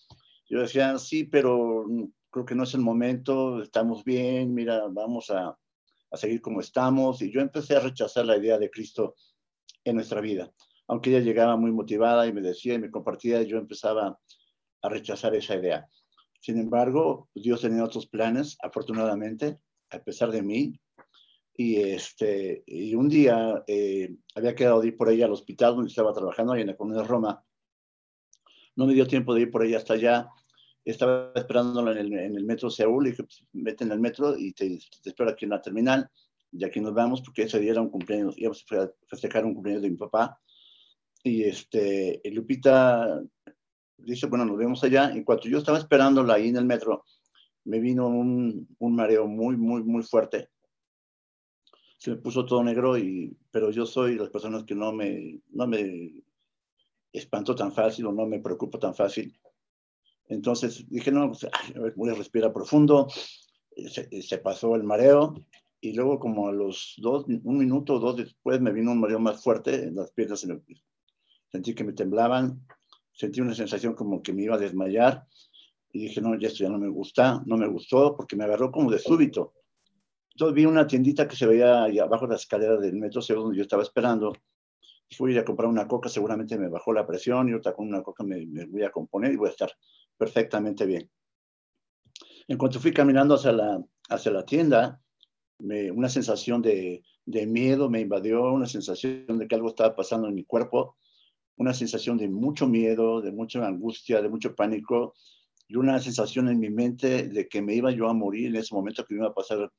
yo 0.48 0.60
decía, 0.60 0.98
sí, 0.98 1.24
pero 1.24 1.84
creo 2.30 2.44
que 2.44 2.54
no 2.54 2.64
es 2.64 2.74
el 2.74 2.80
momento, 2.80 3.62
estamos 3.62 4.04
bien, 4.04 4.54
mira, 4.54 4.86
vamos 4.88 5.30
a, 5.30 5.56
a 6.10 6.16
seguir 6.16 6.40
como 6.40 6.60
estamos. 6.60 7.22
Y 7.22 7.30
yo 7.30 7.40
empecé 7.40 7.76
a 7.76 7.80
rechazar 7.80 8.26
la 8.26 8.36
idea 8.36 8.58
de 8.58 8.70
Cristo 8.70 9.14
en 9.84 9.96
nuestra 9.96 10.20
vida. 10.20 10.52
Aunque 10.88 11.10
ella 11.10 11.20
llegaba 11.20 11.56
muy 11.56 11.72
motivada 11.72 12.26
y 12.26 12.32
me 12.32 12.40
decía 12.40 12.74
y 12.74 12.78
me 12.78 12.90
compartía, 12.90 13.42
yo 13.42 13.58
empezaba 13.58 14.18
a 14.82 14.88
rechazar 14.88 15.34
esa 15.34 15.56
idea. 15.56 15.88
Sin 16.40 16.58
embargo, 16.58 17.28
Dios 17.34 17.62
tenía 17.62 17.84
otros 17.84 18.06
planes, 18.06 18.56
afortunadamente, 18.62 19.58
a 19.90 19.98
pesar 19.98 20.30
de 20.30 20.42
mí. 20.42 20.80
Y, 21.58 21.76
este, 21.76 22.62
y 22.66 22.94
un 22.94 23.08
día 23.08 23.64
eh, 23.66 24.14
había 24.34 24.54
quedado 24.54 24.80
de 24.80 24.88
ir 24.88 24.96
por 24.96 25.10
ella 25.10 25.24
al 25.24 25.32
hospital 25.32 25.74
donde 25.74 25.88
estaba 25.88 26.12
trabajando, 26.12 26.52
ahí 26.52 26.60
en 26.60 26.68
la 26.68 26.76
comunidad 26.76 27.02
de 27.02 27.08
Roma. 27.08 27.44
No 28.76 28.86
me 28.86 28.94
dio 28.94 29.06
tiempo 29.06 29.34
de 29.34 29.40
ir 29.42 29.50
por 29.50 29.64
ella 29.64 29.78
hasta 29.78 29.94
allá 29.94 30.28
estaba 30.90 31.32
esperándola 31.34 31.92
en 31.92 31.98
el, 31.98 32.12
en 32.12 32.36
el 32.36 32.44
metro 32.44 32.70
Seúl 32.70 33.06
y 33.06 33.10
dije, 33.10 33.24
pues, 33.24 33.44
vete 33.52 33.84
en 33.84 33.92
el 33.92 34.00
metro 34.00 34.38
y 34.38 34.52
te, 34.52 34.68
te, 35.02 35.10
espero 35.10 35.30
aquí 35.30 35.44
en 35.44 35.50
la 35.50 35.60
terminal 35.60 36.08
y 36.52 36.64
aquí 36.64 36.80
nos 36.80 36.94
vamos 36.94 37.22
porque 37.22 37.42
ese 37.42 37.58
día 37.58 37.72
era 37.72 37.82
un 37.82 37.90
cumpleaños, 37.90 38.38
íbamos 38.38 38.64
a 38.70 38.88
festejar 39.08 39.44
un 39.44 39.54
cumpleaños 39.54 39.82
de 39.82 39.90
mi 39.90 39.96
papá. 39.96 40.40
Y 41.22 41.42
este, 41.42 42.22
Lupita 42.32 43.20
dice, 43.98 44.26
bueno, 44.26 44.44
nos 44.44 44.56
vemos 44.56 44.82
allá. 44.84 45.12
Y 45.14 45.24
cuando 45.24 45.48
yo 45.48 45.58
estaba 45.58 45.78
esperándola 45.78 46.34
ahí 46.34 46.48
en 46.48 46.56
el 46.56 46.64
metro, 46.64 47.04
me 47.64 47.80
vino 47.80 48.06
un, 48.06 48.68
un 48.78 48.94
mareo 48.94 49.26
muy, 49.26 49.56
muy, 49.56 49.82
muy 49.82 50.04
fuerte. 50.04 50.50
Se 51.98 52.10
me 52.10 52.16
puso 52.16 52.46
todo 52.46 52.62
negro, 52.62 52.96
y, 52.96 53.36
pero 53.50 53.70
yo 53.70 53.86
soy 53.86 54.14
de 54.14 54.20
las 54.20 54.30
personas 54.30 54.62
que 54.62 54.76
no 54.76 54.92
me, 54.92 55.40
no 55.50 55.66
me 55.66 56.22
espanto 57.12 57.56
tan 57.56 57.72
fácil 57.72 58.06
o 58.06 58.12
no 58.12 58.26
me 58.26 58.38
preocupo 58.38 58.78
tan 58.78 58.94
fácil 58.94 59.36
Entonces 60.28 60.84
dije, 60.88 61.12
no, 61.12 61.28
pues, 61.28 61.44
a 61.44 61.78
ver, 61.78 61.94
voy 61.96 62.10
a 62.10 62.14
respirar 62.14 62.52
profundo. 62.52 63.08
Se, 63.90 64.22
se, 64.22 64.38
pasó 64.38 64.74
el 64.74 64.84
mareo 64.84 65.34
y 65.80 65.92
luego 65.92 66.18
como 66.18 66.48
a 66.48 66.52
los 66.52 66.94
dos, 66.98 67.26
un 67.26 67.58
minuto 67.58 67.94
o 67.94 67.98
dos 67.98 68.16
después 68.16 68.60
me 68.60 68.72
vino 68.72 68.92
un 68.92 69.00
mareo 69.00 69.18
más 69.18 69.42
fuerte 69.42 69.84
en 69.84 69.96
las 69.96 70.10
piernas. 70.12 70.44
En 70.44 70.52
el, 70.52 70.62
sentí 71.52 71.74
que 71.74 71.84
me 71.84 71.92
temblaban, 71.92 72.66
sentí 73.12 73.40
una 73.40 73.54
sensación 73.54 73.94
como 73.94 74.22
que 74.22 74.32
me 74.32 74.42
iba 74.42 74.56
a 74.56 74.58
desmayar 74.58 75.26
y 75.92 76.00
dije, 76.00 76.20
no, 76.20 76.38
ya 76.38 76.48
esto 76.48 76.64
ya 76.64 76.70
no 76.70 76.78
me 76.78 76.88
gusta, 76.88 77.42
no 77.46 77.56
me 77.56 77.68
gustó 77.68 78.16
porque 78.16 78.36
me 78.36 78.44
agarró 78.44 78.70
como 78.70 78.90
de 78.90 78.98
súbito. 78.98 79.54
Entonces 80.32 80.54
vi 80.54 80.66
una 80.66 80.86
tiendita 80.86 81.26
que 81.26 81.36
se 81.36 81.46
veía 81.46 81.84
ahí 81.84 81.98
abajo 81.98 82.26
de 82.26 82.32
la 82.32 82.36
escalera 82.36 82.76
del 82.76 82.96
metro, 82.96 83.22
donde 83.26 83.56
yo 83.56 83.62
estaba 83.62 83.82
esperando. 83.82 84.34
Fui 85.16 85.36
a 85.38 85.44
comprar 85.44 85.68
una 85.68 85.86
coca, 85.86 86.08
seguramente 86.08 86.58
me 86.58 86.68
bajó 86.68 86.92
la 86.92 87.06
presión 87.06 87.48
y 87.48 87.54
otra 87.54 87.72
con 87.72 87.88
una 87.88 88.02
coca 88.02 88.24
me, 88.24 88.44
me 88.44 88.66
voy 88.66 88.82
a 88.82 88.90
componer 88.90 89.32
y 89.32 89.36
voy 89.36 89.48
a 89.48 89.52
estar 89.52 89.70
perfectamente 90.16 90.86
bien. 90.86 91.10
En 92.48 92.58
cuanto 92.58 92.80
fui 92.80 92.92
caminando 92.92 93.34
hacia 93.34 93.52
la, 93.52 93.84
hacia 94.08 94.32
la 94.32 94.44
tienda, 94.44 95.00
una 95.58 96.08
sensación 96.08 96.62
de, 96.62 97.02
de, 97.24 97.46
miedo 97.46 97.88
me 97.88 98.00
invadió, 98.00 98.52
una 98.52 98.66
sensación 98.66 99.38
de 99.38 99.48
que 99.48 99.54
algo 99.54 99.68
estaba 99.68 99.96
pasando 99.96 100.28
en 100.28 100.34
mi 100.34 100.44
cuerpo, 100.44 100.96
una 101.56 101.74
sensación 101.74 102.18
de 102.18 102.28
mucho 102.28 102.66
miedo, 102.66 103.20
de 103.20 103.32
mucha 103.32 103.66
angustia, 103.66 104.20
de 104.20 104.28
mucho 104.28 104.54
pánico 104.54 105.14
y 105.68 105.76
una 105.76 105.98
sensación 105.98 106.48
en 106.48 106.60
mi 106.60 106.70
mente 106.70 107.28
de 107.28 107.48
que 107.48 107.62
me 107.62 107.74
iba 107.74 107.90
yo 107.90 108.08
a 108.08 108.14
morir 108.14 108.48
en 108.48 108.56
ese 108.56 108.74
momento, 108.74 109.04
que 109.04 109.14
me 109.14 109.20
iba 109.20 109.28
a 109.28 109.34
pasar, 109.34 109.72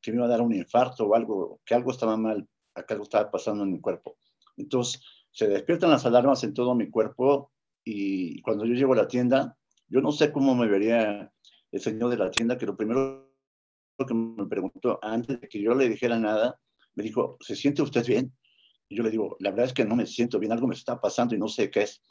que 0.00 0.10
me 0.10 0.18
iba 0.18 0.26
a 0.26 0.30
dar 0.30 0.40
un 0.40 0.54
infarto 0.54 1.06
o 1.06 1.14
algo, 1.14 1.60
que 1.64 1.74
algo 1.74 1.90
estaba 1.90 2.16
mal, 2.16 2.48
algo 2.74 3.02
estaba 3.02 3.30
pasando 3.30 3.64
en 3.64 3.72
mi 3.72 3.80
cuerpo. 3.80 4.16
Entonces, 4.56 5.02
se 5.30 5.48
despiertan 5.48 5.90
las 5.90 6.06
alarmas 6.06 6.44
en 6.44 6.54
todo 6.54 6.74
mi 6.74 6.88
cuerpo 6.88 7.50
y 7.84 8.40
cuando 8.42 8.64
yo 8.64 8.74
llego 8.74 8.92
a 8.94 8.96
la 8.96 9.08
tienda, 9.08 9.58
yo 9.88 10.00
no 10.00 10.12
sé 10.12 10.32
cómo 10.32 10.54
me 10.54 10.66
vería 10.66 11.32
el 11.72 11.80
señor 11.80 12.10
de 12.10 12.16
la 12.16 12.30
tienda, 12.30 12.58
que 12.58 12.66
lo 12.66 12.76
primero 12.76 13.30
que 14.06 14.14
me 14.14 14.46
preguntó 14.46 14.98
antes 15.02 15.40
de 15.40 15.48
que 15.48 15.60
yo 15.60 15.74
le 15.74 15.88
dijera 15.88 16.18
nada, 16.18 16.58
me 16.94 17.04
dijo, 17.04 17.36
¿se 17.40 17.54
siente 17.54 17.82
usted 17.82 18.06
bien? 18.06 18.32
Y 18.88 18.96
yo 18.96 19.02
le 19.02 19.10
digo, 19.10 19.36
la 19.40 19.50
verdad 19.50 19.66
es 19.66 19.72
que 19.72 19.84
no 19.84 19.96
me 19.96 20.06
siento 20.06 20.38
bien, 20.38 20.52
algo 20.52 20.66
me 20.66 20.74
está 20.74 21.00
pasando 21.00 21.34
y 21.34 21.38
no 21.38 21.48
sé 21.48 21.70
qué 21.70 21.82
es. 21.82 22.02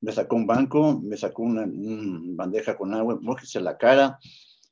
Me 0.00 0.12
sacó 0.12 0.36
un 0.36 0.46
banco, 0.46 1.00
me 1.00 1.16
sacó 1.16 1.42
una, 1.42 1.64
bandeja 1.66 2.76
con 2.76 2.94
agua, 2.94 3.18
mójese 3.20 3.60
la 3.60 3.78
cara, 3.78 4.18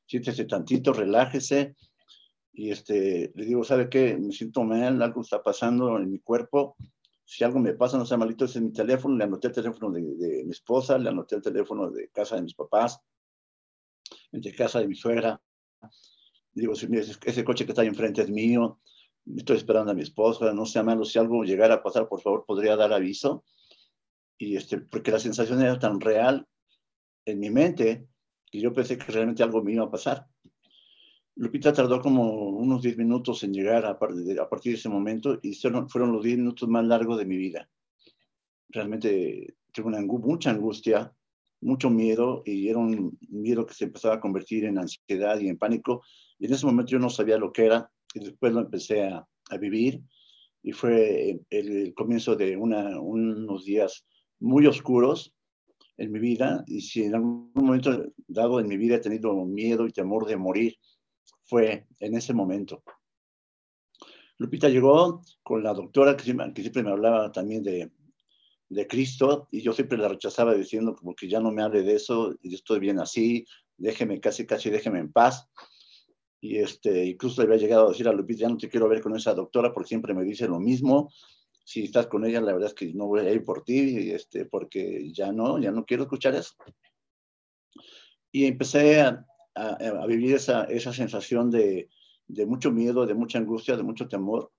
siéntese 0.07 0.45
tantito, 0.45 0.93
relájese. 0.93 1.77
Y 2.53 2.71
este, 2.71 3.33
le 3.35 3.45
digo, 3.45 3.63
¿sabe 3.63 3.89
qué? 3.89 4.17
Me 4.17 4.33
siento 4.33 4.65
mal, 4.65 5.01
algo 5.01 5.21
está 5.21 5.43
pasando 5.43 5.99
en 5.99 6.11
mi 6.11 6.19
cuerpo. 6.19 6.77
Si 7.31 7.45
algo 7.45 7.61
me 7.61 7.75
pasa, 7.75 7.97
no 7.97 8.05
sea 8.05 8.17
malito, 8.17 8.45
ese 8.45 8.59
es 8.59 8.65
mi 8.65 8.73
teléfono. 8.73 9.17
Le 9.17 9.23
anoté 9.23 9.47
el 9.47 9.53
teléfono 9.55 9.93
de, 9.93 10.03
de 10.03 10.45
mi 10.45 10.51
esposa, 10.51 10.99
le 10.99 11.11
anoté 11.11 11.37
el 11.37 11.43
teléfono 11.43 11.89
de 11.89 12.09
casa 12.09 12.35
de 12.35 12.43
mis 12.43 12.55
papás, 12.55 13.01
de 14.33 14.53
casa 14.53 14.81
de 14.81 14.89
mi 14.89 14.97
suegra. 14.97 15.41
Digo, 16.53 16.75
si 16.75 16.89
ese 16.93 17.45
coche 17.45 17.65
que 17.65 17.71
está 17.71 17.83
ahí 17.83 17.89
enfrente 17.89 18.23
es 18.23 18.31
mío, 18.31 18.81
estoy 19.37 19.59
esperando 19.59 19.93
a 19.93 19.95
mi 19.95 20.03
esposa, 20.03 20.53
no 20.53 20.67
sea 20.67 20.83
malo, 20.83 21.05
si 21.05 21.21
algo 21.21 21.45
llegara 21.45 21.75
a 21.75 21.83
pasar, 21.85 22.09
por 22.09 22.21
favor, 22.21 22.45
podría 22.45 22.75
dar 22.75 22.93
aviso. 22.93 23.45
Y 24.37 24.57
este, 24.57 24.79
porque 24.79 25.13
la 25.13 25.21
sensación 25.21 25.63
era 25.63 25.79
tan 25.79 26.01
real 26.01 26.49
en 27.27 27.39
mi 27.39 27.51
mente 27.51 28.09
que 28.51 28.61
yo 28.61 28.73
pensé 28.73 28.99
que 28.99 29.13
realmente 29.13 29.45
algo 29.45 29.63
me 29.63 29.75
iba 29.75 29.85
a 29.85 29.91
pasar. 29.91 30.27
Lupita 31.41 31.73
tardó 31.73 32.03
como 32.03 32.51
unos 32.51 32.83
10 32.83 32.99
minutos 32.99 33.43
en 33.45 33.55
llegar 33.55 33.87
a, 33.87 33.99
partir 33.99 34.27
de, 34.27 34.73
ese 34.75 34.91
momento 34.91 35.39
y 35.41 35.55
fueron, 35.55 35.89
fueron 35.89 36.13
los 36.13 36.23
10 36.23 36.37
minutos 36.37 36.69
más 36.69 36.85
largos 36.85 37.17
de 37.17 37.25
mi 37.25 37.39
vida. 37.39 37.67
Realmente 38.69 39.55
tuve 39.73 39.87
una 39.87 40.03
mucha 40.03 40.51
angustia, 40.51 41.15
mucho 41.63 41.89
miedo 41.89 42.43
y 42.45 42.69
era 42.69 42.79
un 42.79 43.19
miedo 43.31 43.65
que 43.65 43.73
se 43.73 43.87
empezaba 43.87 44.17
a 44.17 44.21
convertir 44.21 44.67
en 44.67 44.77
ansiedad 44.77 45.41
y 45.41 45.49
en 45.49 45.57
pánico. 45.57 46.03
Y 46.39 46.45
en 46.45 46.53
ese 46.53 46.67
momento 46.67 46.91
yo 46.91 46.99
no 46.99 47.09
sabía 47.09 47.39
lo 47.39 47.53
que 47.53 47.65
era 47.65 47.91
y 48.13 48.21
después 48.21 48.53
lo 48.53 48.61
empecé 48.61 49.05
a, 49.05 49.27
a 49.49 49.57
vivir 49.57 50.03
y 50.63 50.73
fue 50.73 51.31
el, 51.31 51.47
el 51.49 51.95
comienzo 51.95 52.37
de 52.37 52.55
una, 52.59 53.01
unos 53.01 53.65
días 53.65 54.05
muy 54.41 54.67
oscuros 54.67 55.33
en 55.97 56.13
mi 56.13 56.19
vida 56.19 56.65
y 56.67 56.83
si 56.83 57.05
en 57.05 57.15
algún 57.15 57.51
momento 57.55 58.13
dado 58.29 58.61
en 58.61 58.69
mi 58.69 58.77
vida 58.77 58.97
he 58.97 59.01
tenido 59.01 59.35
miedo 59.47 59.87
y 59.87 59.93
temor 59.93 60.27
de 60.27 60.37
morir, 60.37 60.77
fue 61.51 61.89
en 61.99 62.15
ese 62.15 62.33
momento. 62.33 62.85
Lupita 64.39 64.69
llegó 64.69 65.23
con 65.43 65.65
la 65.65 65.75
doctora 65.75 66.17
que 66.17 66.23
siempre, 66.23 66.53
que 66.55 66.63
siempre 66.63 66.85
me 66.85 66.91
hablaba 66.91 67.33
también 67.33 67.63
de, 67.65 67.91
de 68.69 68.87
Cristo 68.87 69.49
y 69.51 69.61
yo 69.61 69.73
siempre 69.73 69.99
la 69.99 70.09
rechazaba 70.09 70.55
diciendo 70.55 70.95
como 70.95 71.15
que 71.15 71.29
ya 71.29 71.41
no 71.41 71.51
me 71.51 71.63
hable 71.63 71.83
de 71.83 71.97
eso, 71.97 72.37
yo 72.41 72.55
estoy 72.55 72.79
bien 72.79 73.01
así, 73.01 73.45
déjeme 73.77 74.21
casi, 74.21 74.47
casi, 74.47 74.71
déjeme 74.71 75.01
en 75.01 75.13
paz. 75.13 75.49
Y 76.41 76.57
este, 76.59 77.05
incluso 77.05 77.43
le 77.43 77.49
había 77.49 77.61
llegado 77.61 77.87
a 77.87 77.91
decir 77.91 78.09
a 78.09 78.13
Lupita, 78.13 78.43
ya 78.43 78.49
no 78.49 78.57
te 78.57 78.69
quiero 78.69 78.89
ver 78.89 79.03
con 79.03 79.15
esa 79.17 79.35
doctora 79.35 79.75
porque 79.75 79.89
siempre 79.89 80.15
me 80.15 80.23
dice 80.23 80.47
lo 80.47 80.61
mismo. 80.61 81.13
Si 81.65 81.83
estás 81.83 82.07
con 82.07 82.25
ella, 82.25 82.41
la 82.41 82.53
verdad 82.53 82.69
es 82.69 82.75
que 82.75 82.95
no 82.95 83.09
voy 83.09 83.21
a 83.21 83.33
ir 83.33 83.45
por 83.45 83.65
ti, 83.65 84.11
este, 84.13 84.47
porque 84.47 85.13
ya 85.13 85.33
no, 85.33 85.59
ya 85.59 85.73
no 85.73 85.85
quiero 85.85 86.05
escuchar 86.05 86.35
eso. 86.37 86.55
Y 88.33 88.47
empecé 88.47 89.01
a, 89.01 89.27
a, 89.55 89.77
a 90.03 90.07
vivir 90.07 90.35
esa, 90.35 90.65
esa 90.65 90.93
sensación 90.93 91.51
de, 91.51 91.89
de 92.29 92.47
mucho 92.47 92.71
miedo, 92.71 93.07
de 93.07 93.15
mucha 93.15 93.39
angustia, 93.39 93.77
de 93.77 93.83
mucho 93.83 94.09
temor 94.09 94.53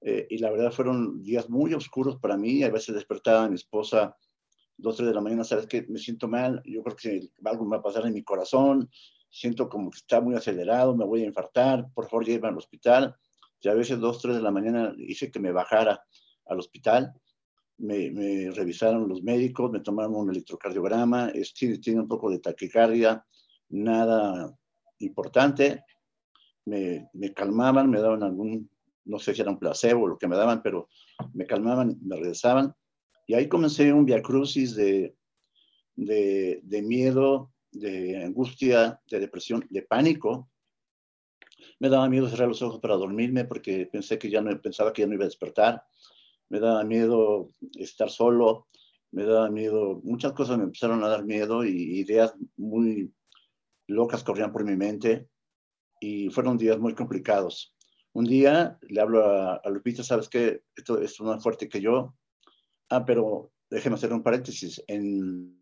eh, 0.00 0.26
y 0.30 0.38
la 0.38 0.50
verdad 0.50 0.72
fueron 0.72 1.22
días 1.22 1.48
muy 1.50 1.74
oscuros 1.74 2.16
para 2.16 2.36
mí. 2.36 2.62
A 2.62 2.70
veces 2.70 2.94
despertaba 2.94 3.48
mi 3.48 3.56
esposa 3.56 4.16
dos, 4.76 4.96
tres 4.96 5.08
de 5.08 5.14
la 5.14 5.20
mañana, 5.20 5.44
sabes 5.44 5.66
que 5.66 5.82
me 5.88 5.98
siento 5.98 6.26
mal, 6.26 6.62
yo 6.64 6.82
creo 6.82 6.96
que 6.96 7.28
algo 7.44 7.64
me 7.64 7.72
va 7.72 7.76
a 7.78 7.82
pasar 7.82 8.06
en 8.06 8.14
mi 8.14 8.22
corazón, 8.22 8.88
siento 9.28 9.68
como 9.68 9.90
que 9.90 9.98
está 9.98 10.22
muy 10.22 10.34
acelerado, 10.34 10.96
me 10.96 11.04
voy 11.04 11.22
a 11.22 11.26
infartar, 11.26 11.86
por 11.94 12.08
favor 12.08 12.24
llévame 12.24 12.52
al 12.52 12.58
hospital. 12.58 13.14
Y 13.60 13.68
a 13.68 13.74
veces 13.74 13.98
dos, 13.98 14.22
tres 14.22 14.36
de 14.36 14.42
la 14.42 14.50
mañana 14.50 14.94
hice 14.96 15.30
que 15.30 15.38
me 15.38 15.52
bajara 15.52 16.02
al 16.46 16.58
hospital. 16.58 17.12
Me, 17.76 18.10
me 18.10 18.50
revisaron 18.50 19.06
los 19.06 19.22
médicos, 19.22 19.70
me 19.70 19.80
tomaron 19.80 20.16
un 20.16 20.30
electrocardiograma, 20.30 21.30
tiene 21.54 22.00
un 22.00 22.08
poco 22.08 22.30
de 22.30 22.38
taquicardia, 22.38 23.24
nada 23.70 24.56
importante. 24.98 25.84
Me, 26.66 27.08
me 27.14 27.32
calmaban, 27.32 27.90
me 27.90 28.00
daban 28.00 28.22
algún 28.22 28.70
no 29.04 29.18
sé 29.18 29.34
si 29.34 29.40
era 29.40 29.50
un 29.50 29.58
placebo 29.58 30.06
lo 30.06 30.18
que 30.18 30.28
me 30.28 30.36
daban, 30.36 30.62
pero 30.62 30.88
me 31.34 31.46
calmaban, 31.46 31.98
me 32.02 32.16
regresaban. 32.16 32.74
Y 33.26 33.34
ahí 33.34 33.48
comencé 33.48 33.92
un 33.92 34.04
viacrucis 34.04 34.74
de, 34.74 35.16
de, 35.96 36.60
de 36.62 36.82
miedo, 36.82 37.52
de 37.72 38.22
angustia, 38.22 39.00
de 39.10 39.20
depresión, 39.20 39.66
de 39.70 39.82
pánico. 39.82 40.48
Me 41.78 41.88
daba 41.88 42.08
miedo 42.08 42.28
cerrar 42.28 42.48
los 42.48 42.62
ojos 42.62 42.80
para 42.80 42.96
dormirme 42.96 43.44
porque 43.44 43.86
pensé 43.86 44.18
que 44.18 44.30
ya 44.30 44.40
no, 44.40 44.60
pensaba 44.60 44.92
que 44.92 45.02
ya 45.02 45.08
no 45.08 45.14
iba 45.14 45.24
a 45.24 45.28
despertar. 45.28 45.84
Me 46.48 46.60
daba 46.60 46.84
miedo 46.84 47.50
estar 47.74 48.10
solo. 48.10 48.66
Me 49.12 49.24
daba 49.24 49.50
miedo, 49.50 50.00
muchas 50.04 50.32
cosas 50.32 50.56
me 50.56 50.64
empezaron 50.64 51.02
a 51.02 51.08
dar 51.08 51.24
miedo 51.24 51.64
y 51.64 51.98
ideas 51.98 52.32
muy 52.56 53.12
locas 53.90 54.24
corrían 54.24 54.52
por 54.52 54.64
mi 54.64 54.76
mente 54.76 55.28
y 56.00 56.30
fueron 56.30 56.56
días 56.56 56.78
muy 56.78 56.94
complicados. 56.94 57.74
Un 58.12 58.24
día 58.24 58.78
le 58.82 59.00
hablo 59.00 59.24
a, 59.24 59.56
a 59.56 59.70
Lupita, 59.70 60.02
¿sabes 60.02 60.28
qué? 60.28 60.62
Esto 60.74 61.00
es 61.00 61.20
más 61.20 61.42
fuerte 61.42 61.68
que 61.68 61.80
yo. 61.80 62.14
Ah, 62.88 63.04
pero 63.04 63.52
déjeme 63.70 63.94
hacer 63.94 64.12
un 64.12 64.22
paréntesis. 64.22 64.82
En, 64.88 65.60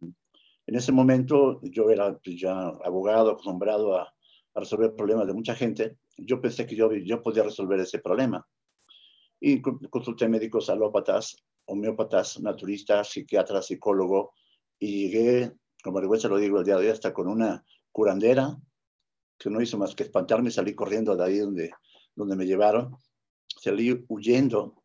en 0.66 0.74
ese 0.74 0.92
momento 0.92 1.60
yo 1.62 1.90
era 1.90 2.16
pues, 2.18 2.40
ya 2.40 2.68
abogado, 2.84 3.30
acostumbrado 3.30 3.96
a, 3.96 4.02
a, 4.02 4.60
resolver 4.60 4.94
problemas 4.94 5.26
de 5.26 5.34
mucha 5.34 5.54
gente. 5.54 5.98
Yo 6.16 6.40
pensé 6.40 6.66
que 6.66 6.74
yo, 6.74 6.92
yo 6.92 7.22
podía 7.22 7.42
resolver 7.42 7.78
ese 7.80 7.98
problema. 7.98 8.46
Y 9.40 9.60
consulté 9.60 10.26
médicos 10.28 10.70
alópatas, 10.70 11.36
homeópatas, 11.66 12.40
naturistas, 12.40 13.10
psiquiatras, 13.10 13.66
psicólogo, 13.66 14.32
y 14.78 15.10
llegué, 15.10 15.52
como 15.82 15.98
vergüenza 15.98 16.28
lo 16.28 16.38
digo 16.38 16.58
el 16.58 16.64
día 16.64 16.76
de 16.76 16.86
hoy, 16.86 16.88
hasta 16.88 17.12
con 17.12 17.28
una 17.28 17.64
curandera, 17.92 18.56
que 19.38 19.50
no 19.50 19.60
hizo 19.60 19.78
más 19.78 19.94
que 19.94 20.04
espantarme 20.04 20.50
salí 20.50 20.74
corriendo 20.74 21.16
de 21.16 21.24
ahí 21.24 21.38
donde 21.38 21.70
donde 22.18 22.34
me 22.34 22.46
llevaron, 22.46 22.96
salí 23.46 24.04
huyendo 24.08 24.82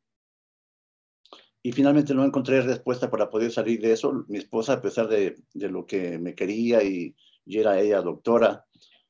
y 1.63 1.71
finalmente 1.71 2.13
no 2.13 2.23
encontré 2.23 2.61
respuesta 2.61 3.09
para 3.09 3.29
poder 3.29 3.51
salir 3.51 3.81
de 3.81 3.93
eso. 3.93 4.25
Mi 4.27 4.37
esposa, 4.37 4.73
a 4.73 4.81
pesar 4.81 5.07
de, 5.07 5.35
de 5.53 5.69
lo 5.69 5.85
que 5.85 6.19
me 6.19 6.35
quería 6.35 6.83
y, 6.83 7.15
y, 7.45 7.57
era 7.57 7.79
ella 7.79 8.01
doctora, 8.01 8.65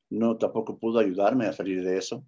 no 0.08 0.38
tampoco 0.38 0.78
pudo 0.78 1.00
ayudarme 1.00 1.46
a 1.46 1.52
salir 1.52 1.84
de 1.84 1.98
eso. 1.98 2.24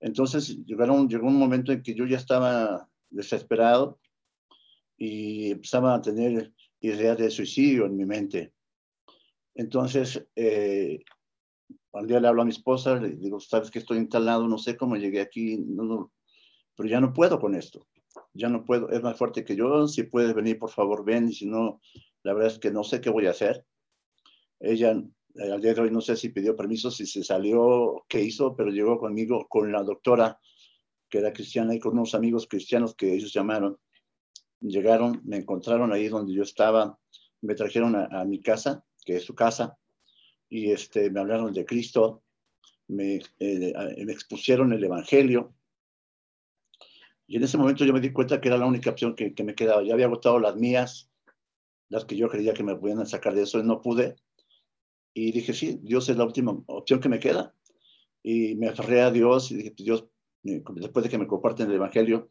Entonces 0.00 0.56
llegaron, 0.64 1.08
llegó 1.08 1.28
un 1.28 1.38
momento 1.38 1.70
en 1.70 1.82
que 1.82 1.94
yo 1.94 2.04
ya 2.06 2.16
estaba 2.16 2.88
desesperado 3.08 4.00
y 4.96 5.52
empezaba 5.52 5.94
a 5.94 6.02
tener 6.02 6.52
ideas 6.80 7.16
de 7.18 7.30
suicidio 7.30 7.86
en 7.86 7.96
mi 7.96 8.06
mente. 8.06 8.54
Entonces, 9.56 10.26
eh, 10.36 11.00
al 11.92 12.06
día 12.06 12.20
le 12.20 12.28
hablo 12.28 12.42
a 12.42 12.44
mi 12.44 12.50
esposa, 12.50 12.96
le 12.96 13.10
digo, 13.16 13.40
sabes 13.40 13.70
que 13.70 13.78
estoy 13.78 13.98
instalado, 13.98 14.46
no 14.46 14.58
sé 14.58 14.76
cómo 14.76 14.96
llegué 14.96 15.20
aquí, 15.20 15.58
pero 16.76 16.88
ya 16.88 17.00
no 17.00 17.12
puedo 17.12 17.40
con 17.40 17.54
esto, 17.54 17.86
ya 18.34 18.48
no 18.48 18.64
puedo, 18.64 18.90
es 18.90 19.02
más 19.02 19.16
fuerte 19.16 19.44
que 19.44 19.56
yo, 19.56 19.88
si 19.88 20.04
puedes 20.04 20.34
venir, 20.34 20.58
por 20.58 20.70
favor, 20.70 21.04
ven, 21.04 21.30
y 21.30 21.32
si 21.32 21.46
no, 21.46 21.80
la 22.22 22.34
verdad 22.34 22.52
es 22.52 22.58
que 22.58 22.70
no 22.70 22.84
sé 22.84 23.00
qué 23.00 23.10
voy 23.10 23.26
a 23.26 23.30
hacer. 23.30 23.64
Ella 24.60 25.02
eh, 25.38 25.52
al 25.52 25.60
día 25.60 25.74
de 25.74 25.80
hoy 25.82 25.90
no 25.90 26.00
sé 26.00 26.16
si 26.16 26.30
pidió 26.30 26.56
permiso, 26.56 26.90
si 26.90 27.06
se 27.06 27.22
salió, 27.22 28.04
qué 28.08 28.22
hizo, 28.22 28.56
pero 28.56 28.70
llegó 28.70 28.98
conmigo 28.98 29.46
con 29.48 29.70
la 29.70 29.82
doctora, 29.82 30.38
que 31.08 31.18
era 31.18 31.32
cristiana, 31.32 31.74
y 31.74 31.80
con 31.80 31.92
unos 31.92 32.14
amigos 32.14 32.46
cristianos 32.48 32.94
que 32.94 33.14
ellos 33.14 33.32
llamaron. 33.32 33.78
Llegaron, 34.60 35.20
me 35.24 35.36
encontraron 35.36 35.92
ahí 35.92 36.08
donde 36.08 36.32
yo 36.32 36.42
estaba, 36.42 36.98
me 37.42 37.54
trajeron 37.54 37.94
a, 37.94 38.24
mi 38.24 38.40
casa, 38.40 38.84
que 39.06 39.16
es 39.16 39.24
su 39.24 39.34
casa, 39.34 39.78
y 40.50 40.70
este, 40.72 41.08
me 41.10 41.20
hablaron 41.20 41.54
de 41.54 41.64
Cristo, 41.64 42.22
me, 42.88 43.22
eh, 43.38 44.04
me 44.04 44.12
expusieron 44.12 44.72
el 44.74 44.84
Evangelio, 44.84 45.54
y 47.26 47.36
en 47.36 47.42
ese 47.42 47.58
momento 47.58 47.84
yo 47.84 47.92
me 47.92 48.00
di 48.00 48.12
cuenta 48.12 48.40
que 48.40 48.48
era 48.48 48.58
la 48.58 48.66
única 48.66 48.90
opción 48.90 49.14
que, 49.16 49.34
me 49.42 49.54
quedaba. 49.54 49.82
Ya 49.82 49.94
había 49.94 50.06
agotado 50.06 50.38
las 50.38 50.56
mías, 50.56 51.10
las 51.88 52.04
que 52.04 52.16
yo 52.16 52.28
creía 52.28 52.54
que 52.54 52.62
me 52.62 52.76
podían 52.76 53.04
sacar 53.06 53.34
de 53.34 53.42
eso, 53.42 53.58
y 53.58 53.64
no 53.64 53.82
pude. 53.82 54.16
Y 55.12 55.32
dije, 55.32 55.52
sí, 55.52 55.80
Dios 55.82 56.08
es 56.08 56.16
la 56.16 56.24
última 56.24 56.56
opción 56.66 57.00
que 57.00 57.08
me 57.08 57.18
queda. 57.18 57.54
Y 58.22 58.54
me 58.56 58.68
aferré 58.68 59.02
a 59.02 59.10
Dios 59.10 59.50
y 59.50 59.56
dije, 59.56 59.74
Dios, 59.76 60.06
después 60.42 61.04
de 61.04 61.10
que 61.10 61.18
me 61.18 61.26
comparten 61.26 61.68
el 61.68 61.76
Evangelio, 61.76 62.30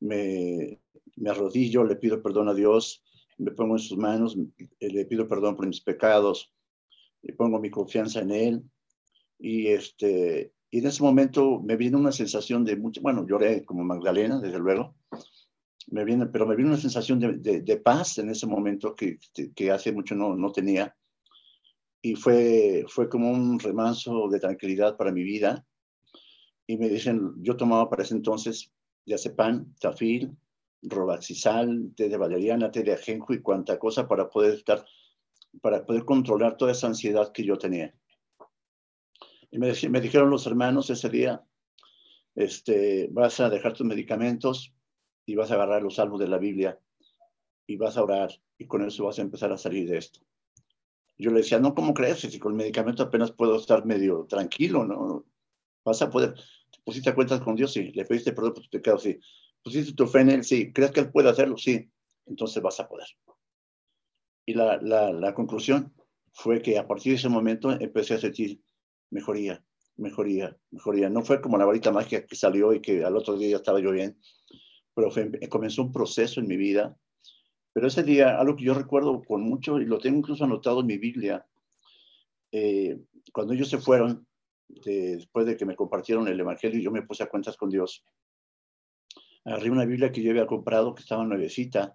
me 0.00 0.78
arrodillo, 1.26 1.84
le 1.84 1.96
pido 1.96 2.22
perdón 2.22 2.48
a 2.48 2.54
Dios, 2.54 3.02
me 3.40 3.52
pongo 3.52 3.74
en 3.74 3.80
sus 3.80 3.98
manos, 3.98 4.36
le 4.80 5.04
pido 5.06 5.26
perdón 5.28 5.56
por 5.56 5.66
mis 5.66 5.80
pecados, 5.80 6.52
y 7.22 7.32
pongo 7.32 7.58
mi 7.58 7.70
confianza 7.70 8.20
en 8.20 8.30
Él. 8.30 8.62
Y, 9.38 9.68
este, 9.68 10.52
y 10.70 10.78
en 10.78 10.86
ese 10.86 11.02
momento 11.02 11.60
me 11.60 11.76
viene 11.76 11.96
una 11.96 12.12
sensación 12.12 12.64
de 12.64 12.76
mucho, 12.76 13.00
bueno, 13.00 13.26
lloré 13.26 13.64
como 13.64 13.84
Magdalena, 13.84 14.40
desde 14.40 14.58
luego, 14.58 14.94
me 15.88 16.04
viene, 16.04 16.26
pero 16.26 16.46
me 16.46 16.56
viene 16.56 16.70
una 16.70 16.80
sensación 16.80 17.18
de, 17.18 17.62
de, 17.62 17.76
paz 17.78 18.18
en 18.18 18.30
ese 18.30 18.46
momento 18.46 18.94
que, 18.94 19.18
que 19.54 19.70
hace 19.70 19.92
mucho 19.92 20.14
no, 20.14 20.36
no 20.36 20.52
tenía 20.52 20.94
y 22.02 22.14
fue, 22.14 22.84
fue 22.88 23.08
como 23.08 23.30
un 23.30 23.58
remanso 23.58 24.28
de 24.28 24.40
tranquilidad 24.40 24.96
para 24.96 25.12
mi 25.12 25.22
vida. 25.22 25.64
Y 26.66 26.76
me 26.78 26.88
dicen, 26.88 27.32
yo 27.38 27.56
tomaba 27.56 27.90
para 27.90 28.02
ese 28.02 28.14
entonces 28.14 28.72
diazepam, 29.04 29.74
tafil, 29.80 30.36
robaxisal, 30.82 31.92
té 31.96 32.08
de 32.08 32.16
valeriana, 32.16 32.70
té 32.70 32.82
de 32.82 32.92
ajenjo 32.92 33.34
y 33.34 33.42
cuanta 33.42 33.78
cosa 33.78 34.08
para 34.08 34.28
poder 34.28 34.54
estar, 34.54 34.84
para 35.60 35.84
poder 35.84 36.04
controlar 36.04 36.56
toda 36.56 36.72
esa 36.72 36.86
ansiedad 36.86 37.32
que 37.32 37.44
yo 37.44 37.58
tenía. 37.58 37.94
Y 39.50 39.58
me, 39.58 40.00
dijeron 40.00 40.30
los 40.30 40.46
hermanos 40.46 40.90
ese 40.90 41.08
día, 41.08 41.44
este, 42.34 43.08
vas 43.10 43.40
a 43.40 43.50
dejar 43.50 43.72
tus 43.72 43.86
medicamentos 43.86 44.72
y 45.26 45.34
vas 45.34 45.50
a 45.50 45.54
agarrar 45.54 45.82
los 45.82 45.96
salmos 45.96 46.20
de 46.20 46.28
la 46.28 46.38
Biblia 46.38 46.78
y 47.66 47.76
vas 47.76 47.96
a 47.96 48.04
orar 48.04 48.30
y 48.58 48.66
con 48.66 48.84
eso 48.84 49.04
vas 49.04 49.18
a 49.18 49.22
empezar 49.22 49.52
a 49.52 49.58
salir 49.58 49.88
de 49.88 49.98
esto. 49.98 50.20
Yo 51.18 51.30
le 51.30 51.38
decía, 51.38 51.58
no, 51.58 51.74
¿cómo 51.74 51.92
crees? 51.92 52.20
Si 52.20 52.38
con 52.38 52.52
el 52.52 52.58
medicamento 52.58 53.02
apenas 53.02 53.32
puedo 53.32 53.56
estar 53.56 53.84
medio 53.84 54.26
tranquilo, 54.28 54.84
¿no? 54.84 55.26
Vas 55.84 56.00
a 56.00 56.08
poder, 56.08 56.34
te 56.34 56.78
pusiste 56.84 57.14
cuentas 57.14 57.40
con 57.40 57.56
Dios, 57.56 57.72
sí, 57.72 57.92
le 57.92 58.04
pediste 58.04 58.32
perdón 58.32 58.54
por 58.54 58.62
tus 58.62 58.70
pecados, 58.70 59.02
sí. 59.02 59.18
Pusiste 59.62 59.94
tu 59.94 60.06
fe 60.06 60.20
en 60.20 60.30
Él, 60.30 60.44
sí. 60.44 60.72
¿Crees 60.72 60.90
que 60.90 61.00
Él 61.00 61.10
puede 61.10 61.30
hacerlo? 61.30 61.56
Sí. 61.56 61.90
Entonces 62.26 62.62
vas 62.62 62.80
a 62.80 62.88
poder. 62.88 63.06
Y 64.46 64.54
la, 64.54 64.78
la, 64.78 65.34
conclusión 65.34 65.94
fue 66.32 66.62
que 66.62 66.78
a 66.78 66.86
partir 66.86 67.12
de 67.12 67.18
ese 67.18 67.28
momento 67.28 67.70
empecé 67.70 68.14
a 68.14 68.18
sentir 68.18 68.60
mejoría, 69.10 69.64
mejoría, 69.96 70.56
mejoría. 70.70 71.08
No 71.08 71.22
fue 71.22 71.40
como 71.40 71.58
la 71.58 71.64
varita 71.64 71.92
mágica 71.92 72.24
que 72.26 72.36
salió 72.36 72.72
y 72.72 72.80
que 72.80 73.04
al 73.04 73.16
otro 73.16 73.36
día 73.36 73.50
ya 73.50 73.56
estaba 73.56 73.80
yo 73.80 73.92
bien, 73.92 74.18
pero 74.94 75.10
comenzó 75.48 75.82
un 75.82 75.92
proceso 75.92 76.40
en 76.40 76.48
mi 76.48 76.56
vida 76.56 76.96
pero 77.72 77.86
ese 77.86 78.02
día, 78.02 78.38
algo 78.38 78.56
que 78.56 78.64
yo 78.64 78.74
recuerdo 78.74 79.22
con 79.22 79.42
mucho, 79.42 79.80
y 79.80 79.84
lo 79.84 79.98
tengo 79.98 80.18
incluso 80.18 80.44
anotado 80.44 80.80
en 80.80 80.86
mi 80.86 80.98
Biblia, 80.98 81.46
eh, 82.52 82.98
cuando 83.32 83.52
ellos 83.52 83.68
se 83.68 83.78
fueron, 83.78 84.26
después 84.68 85.46
de 85.46 85.56
que 85.56 85.66
me 85.66 85.76
compartieron 85.76 86.26
el 86.28 86.38
Evangelio 86.38 86.80
yo 86.80 86.90
me 86.90 87.02
puse 87.02 87.22
a 87.22 87.28
cuentas 87.28 87.56
con 87.56 87.70
Dios, 87.70 88.04
agarré 89.44 89.70
una 89.70 89.84
Biblia 89.84 90.12
que 90.12 90.22
yo 90.22 90.30
había 90.30 90.46
comprado, 90.46 90.94
que 90.94 91.02
estaba 91.02 91.24
nuevecita, 91.24 91.94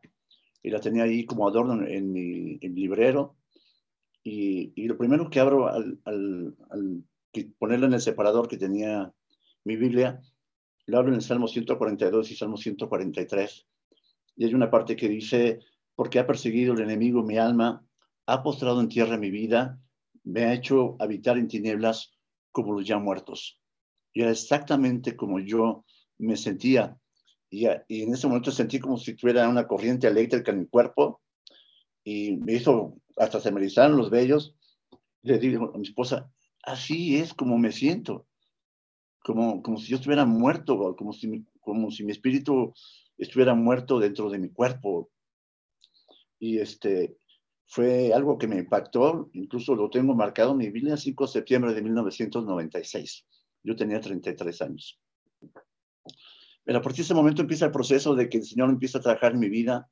y 0.61 0.69
la 0.69 0.79
tenía 0.79 1.03
ahí 1.03 1.25
como 1.25 1.47
adorno 1.47 1.85
en 1.85 2.11
mi, 2.11 2.57
librero. 2.59 3.35
Y, 4.23 4.73
y, 4.75 4.87
lo 4.87 4.97
primero 4.97 5.29
que 5.29 5.39
abro 5.39 5.67
al, 5.67 5.99
al, 6.05 6.55
al, 6.71 7.03
ponerla 7.59 7.85
en 7.87 7.93
el 7.93 8.01
separador 8.01 8.47
que 8.47 8.57
tenía 8.57 9.13
mi 9.63 9.75
Biblia, 9.75 10.21
lo 10.87 10.97
abro 10.97 11.09
en 11.09 11.15
el 11.15 11.21
Salmo 11.21 11.47
142 11.47 12.31
y 12.31 12.35
Salmo 12.35 12.57
143 12.57 13.67
y 14.35 14.45
hay 14.45 14.53
una 14.53 14.69
parte 14.69 14.95
que 14.95 15.07
dice, 15.07 15.59
porque 15.95 16.19
ha 16.19 16.27
perseguido 16.27 16.73
el 16.73 16.81
enemigo 16.81 17.23
mi 17.23 17.37
alma, 17.37 17.85
ha 18.25 18.43
postrado 18.43 18.81
en 18.81 18.89
tierra 18.89 19.17
mi 19.17 19.31
vida, 19.31 19.79
me 20.23 20.43
ha 20.43 20.53
hecho 20.53 20.95
habitar 20.99 21.37
en 21.37 21.47
tinieblas 21.47 22.11
como 22.51 22.73
los 22.73 22.85
ya 22.85 22.97
muertos. 22.97 23.61
Y 24.13 24.21
era 24.21 24.31
exactamente 24.31 25.15
como 25.15 25.39
yo 25.39 25.85
me 26.17 26.35
sentía. 26.35 26.97
Y, 27.55 28.01
en 28.01 28.13
ese 28.13 28.27
momento 28.27 28.51
sentí 28.51 28.79
como 28.79 28.97
si 28.97 29.15
tuviera 29.15 29.47
una 29.47 29.65
corriente 29.65 30.07
eléctrica 30.07 30.51
en 30.51 30.59
mi 30.59 30.67
cuerpo 30.67 31.21
y 32.03 32.35
me 32.35 32.53
hizo, 32.53 32.97
hasta 33.15 33.39
se 33.39 33.49
me 33.51 33.61
erizaron 33.61 33.97
los 33.97 34.09
vellos. 34.09 34.55
Le 35.21 35.39
digo 35.39 35.71
a 35.73 35.77
mi 35.77 35.87
esposa, 35.87 36.29
así 36.63 37.15
es 37.15 37.33
como 37.33 37.57
me 37.57 37.71
siento, 37.71 38.27
como, 39.23 39.63
como 39.63 39.77
si 39.77 39.87
yo 39.87 39.95
estuviera 39.95 40.25
muerto, 40.25 40.95
como 40.97 41.13
si, 41.13 41.45
como 41.61 41.91
si 41.91 42.03
mi 42.03 42.11
espíritu 42.11 42.73
estuviera 43.17 43.55
muerto 43.55 43.99
dentro 43.99 44.29
de 44.29 44.37
mi 44.37 44.49
cuerpo. 44.49 45.09
Y 46.37 46.59
este, 46.59 47.17
fue 47.65 48.13
algo 48.13 48.37
que 48.37 48.47
me 48.49 48.57
impactó, 48.57 49.29
incluso 49.31 49.75
lo 49.75 49.89
tengo 49.89 50.13
marcado 50.13 50.51
en 50.51 50.57
mi 50.57 50.69
Biblia, 50.71 50.97
5 50.97 51.25
de 51.25 51.31
septiembre 51.31 51.73
de 51.73 51.81
1996. 51.81 53.25
Yo 53.63 53.75
tenía 53.77 54.01
33 54.01 54.61
años. 54.61 54.99
Pero 56.65 56.79
a 56.79 56.81
partir 56.81 56.97
de 56.97 57.03
ese 57.03 57.13
momento 57.13 57.41
empieza 57.41 57.65
el 57.65 57.71
proceso 57.71 58.15
de 58.15 58.27
que 58.27 58.39
el 58.39 58.43
Señor 58.43 58.69
empieza 58.69 58.97
a 58.97 59.01
trabajar 59.01 59.33
en 59.33 59.39
mi 59.39 59.49
vida, 59.49 59.87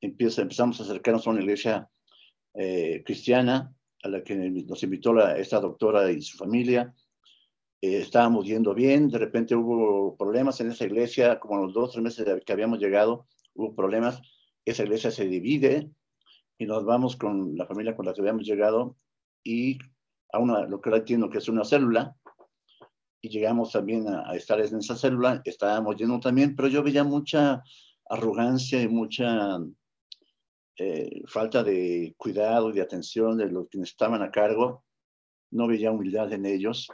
empieza, 0.00 0.42
empezamos 0.42 0.78
a 0.78 0.84
acercarnos 0.84 1.26
a 1.26 1.30
una 1.30 1.40
iglesia 1.40 1.88
eh, 2.54 3.02
cristiana 3.04 3.74
a 4.02 4.08
la 4.08 4.22
que 4.22 4.36
nos 4.36 4.82
invitó 4.82 5.14
la, 5.14 5.38
esta 5.38 5.58
doctora 5.60 6.12
y 6.12 6.20
su 6.20 6.36
familia, 6.36 6.94
eh, 7.80 7.98
estábamos 7.98 8.46
yendo 8.46 8.74
bien, 8.74 9.08
de 9.08 9.18
repente 9.18 9.56
hubo 9.56 10.14
problemas 10.16 10.60
en 10.60 10.70
esa 10.70 10.84
iglesia, 10.84 11.40
como 11.40 11.62
los 11.62 11.72
dos, 11.72 11.92
tres 11.92 12.02
meses 12.02 12.26
que 12.44 12.52
habíamos 12.52 12.78
llegado, 12.78 13.26
hubo 13.54 13.74
problemas, 13.74 14.20
esa 14.66 14.84
iglesia 14.84 15.10
se 15.10 15.26
divide 15.26 15.90
y 16.58 16.66
nos 16.66 16.84
vamos 16.84 17.16
con 17.16 17.56
la 17.56 17.66
familia 17.66 17.96
con 17.96 18.04
la 18.04 18.12
que 18.12 18.20
habíamos 18.20 18.46
llegado 18.46 18.96
y 19.42 19.78
a 20.32 20.38
una, 20.38 20.66
lo 20.66 20.80
que 20.80 20.90
ahora 20.90 20.98
entiendo 20.98 21.30
que 21.30 21.38
es 21.38 21.48
una 21.48 21.64
célula, 21.64 22.14
y 23.24 23.28
llegamos 23.28 23.72
también 23.72 24.06
a, 24.08 24.34
estar 24.34 24.60
en 24.60 24.78
esa 24.78 24.96
célula, 24.96 25.40
estábamos 25.44 25.96
yendo 25.96 26.20
también, 26.20 26.54
pero 26.54 26.68
yo 26.68 26.82
veía 26.82 27.04
mucha 27.04 27.62
arrogancia 28.08 28.82
y 28.82 28.88
mucha 28.88 29.58
eh, 30.76 31.22
falta 31.26 31.62
de 31.62 32.14
cuidado 32.16 32.70
y 32.70 32.74
de 32.74 32.82
atención 32.82 33.38
de 33.38 33.50
los 33.50 33.68
que 33.68 33.80
estaban 33.80 34.22
a 34.22 34.30
cargo, 34.30 34.84
no 35.50 35.66
veía 35.66 35.90
humildad 35.90 36.32
en 36.32 36.46
ellos 36.46 36.88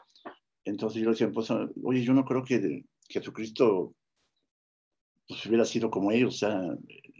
entonces 0.64 1.02
yo 1.02 1.10
decía, 1.10 1.30
pues, 1.32 1.48
oye, 1.50 2.02
yo 2.02 2.12
no 2.12 2.24
creo 2.24 2.44
que 2.44 2.84
Jesucristo 3.08 3.94
pues, 5.26 5.44
hubiera 5.46 5.64
sido 5.64 5.90
como 5.90 6.12
ellos. 6.12 6.34
O 6.34 6.38
sea, 6.38 6.76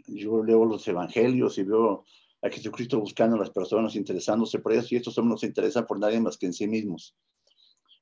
yo 0.07 0.43
leo 0.43 0.65
los 0.65 0.87
evangelios 0.87 1.57
y 1.57 1.63
veo 1.63 2.05
a 2.41 2.49
Jesucristo 2.49 2.99
buscando 2.99 3.35
a 3.35 3.39
las 3.39 3.51
personas, 3.51 3.95
interesándose 3.95 4.59
por 4.59 4.73
ellos, 4.73 4.91
y 4.91 4.95
estos 4.95 5.17
hombres 5.17 5.31
no 5.31 5.37
se 5.37 5.47
interesan 5.47 5.85
por 5.85 5.99
nadie 5.99 6.19
más 6.19 6.37
que 6.37 6.47
en 6.47 6.53
sí 6.53 6.67
mismos. 6.67 7.15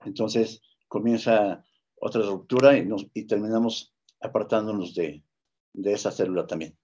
Entonces 0.05 0.61
comienza 0.89 1.63
otra 1.95 2.23
ruptura 2.23 2.77
y, 2.77 2.85
nos, 2.85 3.07
y 3.13 3.25
terminamos 3.25 3.95
apartándonos 4.19 4.93
de, 4.93 5.23
de 5.73 5.93
esa 5.93 6.11
célula 6.11 6.45
también. 6.45 6.77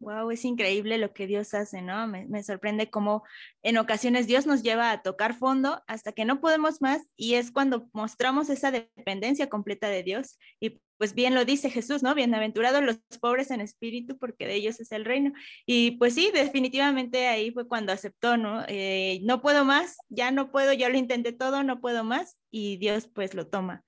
Wow, 0.00 0.30
es 0.30 0.44
increíble 0.44 0.96
lo 0.96 1.12
que 1.12 1.26
Dios 1.26 1.54
hace, 1.54 1.82
¿no? 1.82 2.06
Me, 2.06 2.42
sorprende 2.44 2.88
cómo 2.88 3.24
en 3.62 3.78
ocasiones 3.78 4.28
Dios 4.28 4.46
nos 4.46 4.62
lleva 4.62 4.92
a 4.92 5.02
tocar 5.02 5.34
fondo 5.34 5.82
hasta 5.88 6.12
que 6.12 6.24
no 6.24 6.40
podemos 6.40 6.80
más 6.80 7.02
y 7.16 7.34
es 7.34 7.50
cuando 7.50 7.88
mostramos 7.92 8.48
esa 8.48 8.70
dependencia 8.70 9.48
completa 9.48 9.88
de 9.88 10.04
Dios. 10.04 10.38
Y 10.60 10.80
pues 10.98 11.14
bien 11.14 11.34
lo 11.34 11.44
dice 11.44 11.70
Jesús, 11.70 12.02
¿no? 12.02 12.14
Bienaventurados 12.14 12.82
los 12.82 12.98
pobres 13.20 13.52
en 13.52 13.60
espíritu 13.60 14.18
porque 14.18 14.46
de 14.46 14.54
ellos 14.54 14.80
es 14.80 14.90
el 14.90 15.04
reino. 15.04 15.32
Y 15.64 15.92
pues 15.92 16.14
sí, 16.14 16.30
definitivamente 16.34 17.28
ahí 17.28 17.52
fue 17.52 17.68
cuando 17.68 17.92
aceptó, 17.92 18.36
¿no? 18.36 18.64
Eh, 18.66 19.20
no 19.22 19.40
puedo 19.40 19.64
más, 19.64 19.98
ya 20.08 20.32
no 20.32 20.50
puedo, 20.50 20.72
ya 20.72 20.88
lo 20.88 20.98
intenté 20.98 21.32
todo, 21.32 21.62
no 21.62 21.80
puedo 21.80 22.02
más 22.02 22.36
y 22.50 22.78
Dios 22.78 23.08
pues 23.14 23.34
lo 23.34 23.46
toma. 23.46 23.84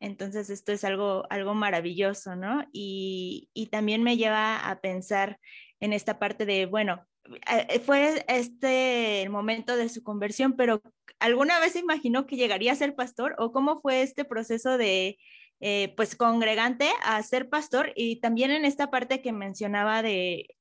Entonces, 0.00 0.50
esto 0.50 0.72
es 0.72 0.84
algo, 0.84 1.24
algo 1.30 1.54
maravilloso, 1.54 2.36
¿no? 2.36 2.66
Y, 2.72 3.48
también 3.70 4.02
me 4.02 4.16
lleva 4.16 4.68
a 4.68 4.80
pensar 4.80 5.38
en 5.80 5.92
esta 5.92 6.18
parte 6.18 6.46
de, 6.46 6.66
bueno, 6.66 7.06
eh, 7.50 7.80
fue 7.80 8.24
este 8.28 9.22
el 9.22 9.30
momento 9.30 9.76
de 9.76 9.88
su 9.88 10.02
conversión, 10.02 10.56
pero 10.56 10.82
¿alguna 11.18 11.58
vez 11.58 11.76
imaginó 11.76 12.26
que 12.26 12.36
llegaría 12.36 12.72
a 12.72 12.76
ser 12.76 12.94
pastor? 12.94 13.34
¿O 13.38 13.52
cómo 13.52 13.80
fue 13.80 14.02
este 14.02 14.24
proceso 14.24 14.76
de, 14.78 15.18
eh, 15.60 15.94
pues, 15.96 16.16
congregante 16.16 16.90
a 17.02 17.22
ser 17.22 17.48
pastor? 17.48 17.92
Y 17.96 18.20
también 18.20 18.50
en 18.50 18.64
esta 18.64 18.90
parte 18.90 19.22
que 19.22 19.32
mencionaba 19.32 20.02
de, 20.02 20.56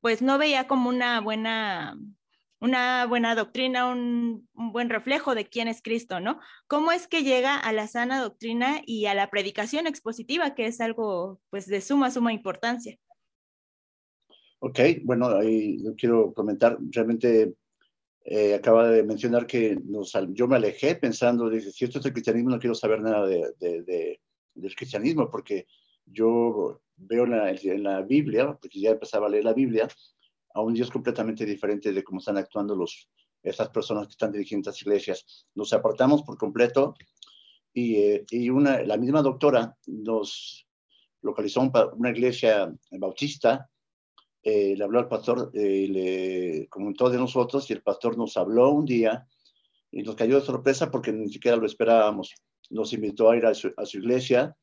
pues, 0.00 0.22
no 0.22 0.38
veía 0.38 0.66
como 0.66 0.88
una 0.88 1.20
buena 1.20 1.96
una 2.60 3.06
buena 3.06 3.34
doctrina, 3.34 3.86
un, 3.86 4.48
buen 4.52 4.90
reflejo 4.90 5.34
de 5.34 5.46
quién 5.46 5.66
es 5.66 5.82
Cristo, 5.82 6.20
¿no? 6.20 6.38
¿Cómo 6.66 6.92
es 6.92 7.08
que 7.08 7.22
llega 7.22 7.56
a 7.56 7.72
la 7.72 7.88
sana 7.88 8.20
doctrina 8.20 8.82
y 8.84 9.06
a 9.06 9.14
la 9.14 9.30
predicación 9.30 9.86
expositiva, 9.86 10.54
que 10.54 10.66
es 10.66 10.80
algo 10.80 11.40
pues 11.48 11.66
de 11.66 11.80
suma, 11.80 12.10
suma 12.10 12.32
importancia? 12.32 12.98
Ok, 14.58 14.78
bueno, 15.04 15.28
ahí 15.28 15.82
quiero 15.96 16.34
comentar, 16.34 16.76
realmente 16.90 17.54
eh, 18.24 18.54
acaba 18.54 18.88
de 18.88 19.02
mencionar 19.02 19.46
que 19.46 19.78
yo 20.28 20.46
me 20.46 20.56
alejé 20.56 20.96
pensando, 20.96 21.48
dice, 21.48 21.72
si 21.72 21.86
esto 21.86 21.98
es 21.98 22.04
el 22.04 22.12
cristianismo, 22.12 22.50
no 22.50 22.58
quiero 22.58 22.74
saber 22.74 23.00
nada 23.00 23.26
de, 23.26 24.20
del 24.60 24.74
cristianismo, 24.74 25.30
porque 25.30 25.66
yo 26.06 26.80
veo 26.96 27.24
en 27.24 27.30
la, 27.30 27.50
en 27.50 27.82
la, 27.82 28.02
Biblia, 28.02 28.56
porque 28.60 28.80
ya 28.80 28.90
empezaba 28.90 29.26
a 29.26 29.30
leer 29.30 29.44
la 29.44 29.52
Biblia, 29.52 29.88
a 30.54 30.60
un 30.60 30.74
Dios 30.74 30.90
completamente 30.90 31.44
diferente 31.44 31.92
de 31.92 32.02
cómo 32.02 32.18
están 32.18 32.36
actuando 32.36 32.74
los, 32.74 33.08
esas 33.42 33.68
personas 33.70 34.06
que 34.06 34.12
están 34.12 34.32
dirigiendo 34.32 34.68
estas 34.68 34.82
iglesias. 34.82 35.46
Nos 35.54 35.72
apartamos 35.72 36.22
por 36.22 36.36
completo 36.36 36.94
y, 37.72 37.96
eh, 37.96 38.24
y 38.30 38.50
una, 38.50 38.82
la 38.82 38.96
misma 38.96 39.22
doctora 39.22 39.76
nos 39.86 40.66
localizó 41.22 41.60
una 41.96 42.10
iglesia 42.10 42.72
bautista 42.92 43.70
eh, 44.42 44.74
le 44.74 44.84
habló 44.84 45.00
al 45.00 45.08
pastor, 45.08 45.50
eh, 45.52 45.86
le 45.88 46.68
comentó 46.68 47.10
de 47.10 47.18
nosotros 47.18 47.68
y 47.68 47.74
el 47.74 47.82
pastor 47.82 48.16
nos 48.16 48.38
habló 48.38 48.70
un 48.70 48.86
día 48.86 49.26
y 49.90 50.02
nos 50.02 50.14
cayó 50.14 50.40
de 50.40 50.46
sorpresa 50.46 50.90
porque 50.90 51.12
ni 51.12 51.28
siquiera 51.28 51.58
lo 51.58 51.66
esperábamos. 51.66 52.34
Nos 52.70 52.92
invitó 52.92 53.30
a 53.30 53.36
ir 53.36 53.46
a 53.46 53.54
su, 53.54 53.72
iglesia 53.94 54.56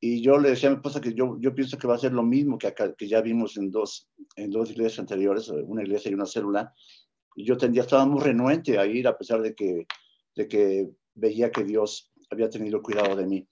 y 0.00 0.20
yo 0.22 0.38
le 0.38 0.50
decía 0.50 0.68
a 0.68 0.72
mi 0.72 0.76
esposa 0.76 1.00
que 1.00 1.14
yo, 1.14 1.36
yo 1.40 1.54
pienso 1.54 1.78
que 1.78 1.86
va 1.86 1.94
a 1.94 1.98
ser 1.98 2.12
lo 2.12 2.22
mismo 2.22 2.58
que, 2.58 2.66
acá, 2.66 2.94
que 2.94 3.08
ya 3.08 3.20
vimos 3.20 3.56
en 3.56 3.70
dos, 3.70 4.08
en 4.36 4.50
dos 4.50 4.70
iglesias 4.70 4.98
anteriores, 4.98 5.48
una 5.48 5.82
iglesia 5.82 6.10
y 6.10 6.14
una 6.14 6.26
célula. 6.26 6.74
Y 7.36 7.44
yo 7.44 7.56
tendría, 7.56 7.82
estaba 7.82 8.04
muy 8.04 8.22
renuente 8.22 8.78
a 8.78 8.86
ir 8.86 9.06
a 9.06 9.16
pesar 9.16 9.40
de 9.40 9.54
que, 9.54 9.86
de 10.34 10.48
que 10.48 10.90
veía 11.14 11.50
que 11.50 11.64
Dios 11.64 12.12
había 12.30 12.50
tenido 12.50 12.82
cuidado 12.82 13.16
de 13.16 13.26
mí 13.26 13.48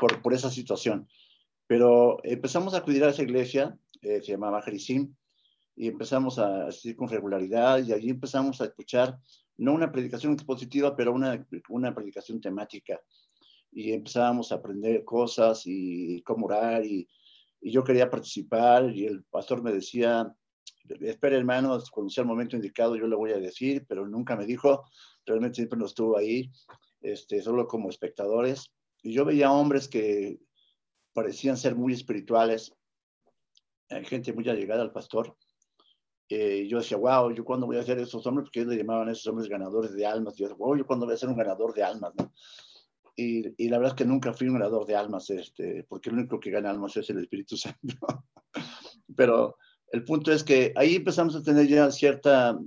por, 0.00 0.22
por 0.22 0.34
esa 0.34 0.50
situación. 0.50 1.08
Pero 1.66 2.18
empezamos 2.24 2.74
a 2.74 2.78
acudir 2.78 3.04
a 3.04 3.10
esa 3.10 3.22
iglesia 3.22 3.78
eh, 4.02 4.20
se 4.20 4.32
llamaba 4.32 4.60
Jerisim, 4.62 5.14
y 5.76 5.88
empezamos 5.88 6.38
a 6.38 6.66
asistir 6.66 6.96
con 6.96 7.08
regularidad 7.08 7.82
y 7.82 7.92
allí 7.92 8.10
empezamos 8.10 8.60
a 8.60 8.64
escuchar, 8.64 9.18
no 9.56 9.72
una 9.72 9.92
predicación 9.92 10.32
expositiva, 10.32 10.94
pero 10.96 11.12
una, 11.12 11.46
una 11.68 11.94
predicación 11.94 12.40
temática. 12.40 13.00
Y 13.72 13.92
empezábamos 13.92 14.52
a 14.52 14.56
aprender 14.56 15.04
cosas 15.04 15.62
y 15.64 16.22
cómo 16.22 16.46
orar 16.46 16.84
y, 16.84 17.08
y 17.62 17.70
yo 17.70 17.84
quería 17.84 18.10
participar 18.10 18.90
y 18.90 19.06
el 19.06 19.24
pastor 19.24 19.62
me 19.62 19.72
decía, 19.72 20.34
espera 21.00 21.36
hermano, 21.36 21.78
cuando 21.92 22.10
sea 22.10 22.22
el 22.22 22.28
momento 22.28 22.56
indicado 22.56 22.96
yo 22.96 23.06
le 23.06 23.16
voy 23.16 23.32
a 23.32 23.38
decir, 23.38 23.86
pero 23.88 24.06
nunca 24.06 24.36
me 24.36 24.46
dijo, 24.46 24.84
realmente 25.24 25.56
siempre 25.56 25.78
no 25.78 25.86
estuvo 25.86 26.18
ahí, 26.18 26.50
este, 27.00 27.40
solo 27.40 27.66
como 27.66 27.88
espectadores. 27.88 28.72
Y 29.02 29.12
yo 29.12 29.24
veía 29.24 29.52
hombres 29.52 29.88
que 29.88 30.40
parecían 31.12 31.56
ser 31.56 31.74
muy 31.76 31.92
espirituales, 31.92 32.74
hay 33.88 34.04
gente 34.04 34.32
muy 34.32 34.48
allegada 34.48 34.82
al 34.82 34.92
pastor. 34.92 35.36
Eh, 36.28 36.66
yo 36.66 36.78
decía, 36.78 36.96
wow, 36.96 37.30
¿yo 37.30 37.44
cuándo 37.44 37.66
voy 37.66 37.76
a 37.76 37.82
ser 37.82 37.98
esos 37.98 38.26
hombres? 38.26 38.46
Porque 38.46 38.60
ellos 38.60 38.72
le 38.72 38.78
llamaban 38.78 39.08
a 39.08 39.12
esos 39.12 39.26
hombres 39.26 39.48
ganadores 39.48 39.92
de 39.92 40.06
almas. 40.06 40.34
yo 40.34 40.46
decía, 40.46 40.56
wow, 40.56 40.76
¿yo 40.76 40.86
cuándo 40.86 41.04
voy 41.04 41.14
a 41.14 41.18
ser 41.18 41.28
un 41.28 41.36
ganador 41.36 41.74
de 41.74 41.82
almas? 41.82 42.12
¿no? 42.16 42.32
Y, 43.14 43.44
y, 43.62 43.68
la 43.68 43.78
verdad 43.78 43.94
es 43.94 43.98
que 43.98 44.08
nunca 44.08 44.32
fui 44.32 44.48
un 44.48 44.54
ganador 44.54 44.86
de 44.86 44.96
almas, 44.96 45.28
este, 45.30 45.84
porque 45.84 46.08
el 46.08 46.16
único 46.16 46.40
que 46.40 46.50
gana 46.50 46.70
almas 46.70 46.96
es 46.96 47.10
el 47.10 47.18
Espíritu 47.18 47.56
Santo. 47.56 47.94
Pero 49.16 49.56
el 49.90 50.04
punto 50.04 50.32
es 50.32 50.42
que 50.42 50.72
ahí 50.76 50.96
empezamos 50.96 51.36
a 51.36 51.42
tener 51.42 51.66
ya 51.66 51.90
cierta 51.90 52.58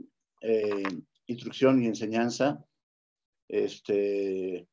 eh, 0.41 0.83
instrucción 1.25 1.81
y 1.81 1.87
enseñanza. 1.87 2.63
Este, 3.47 4.67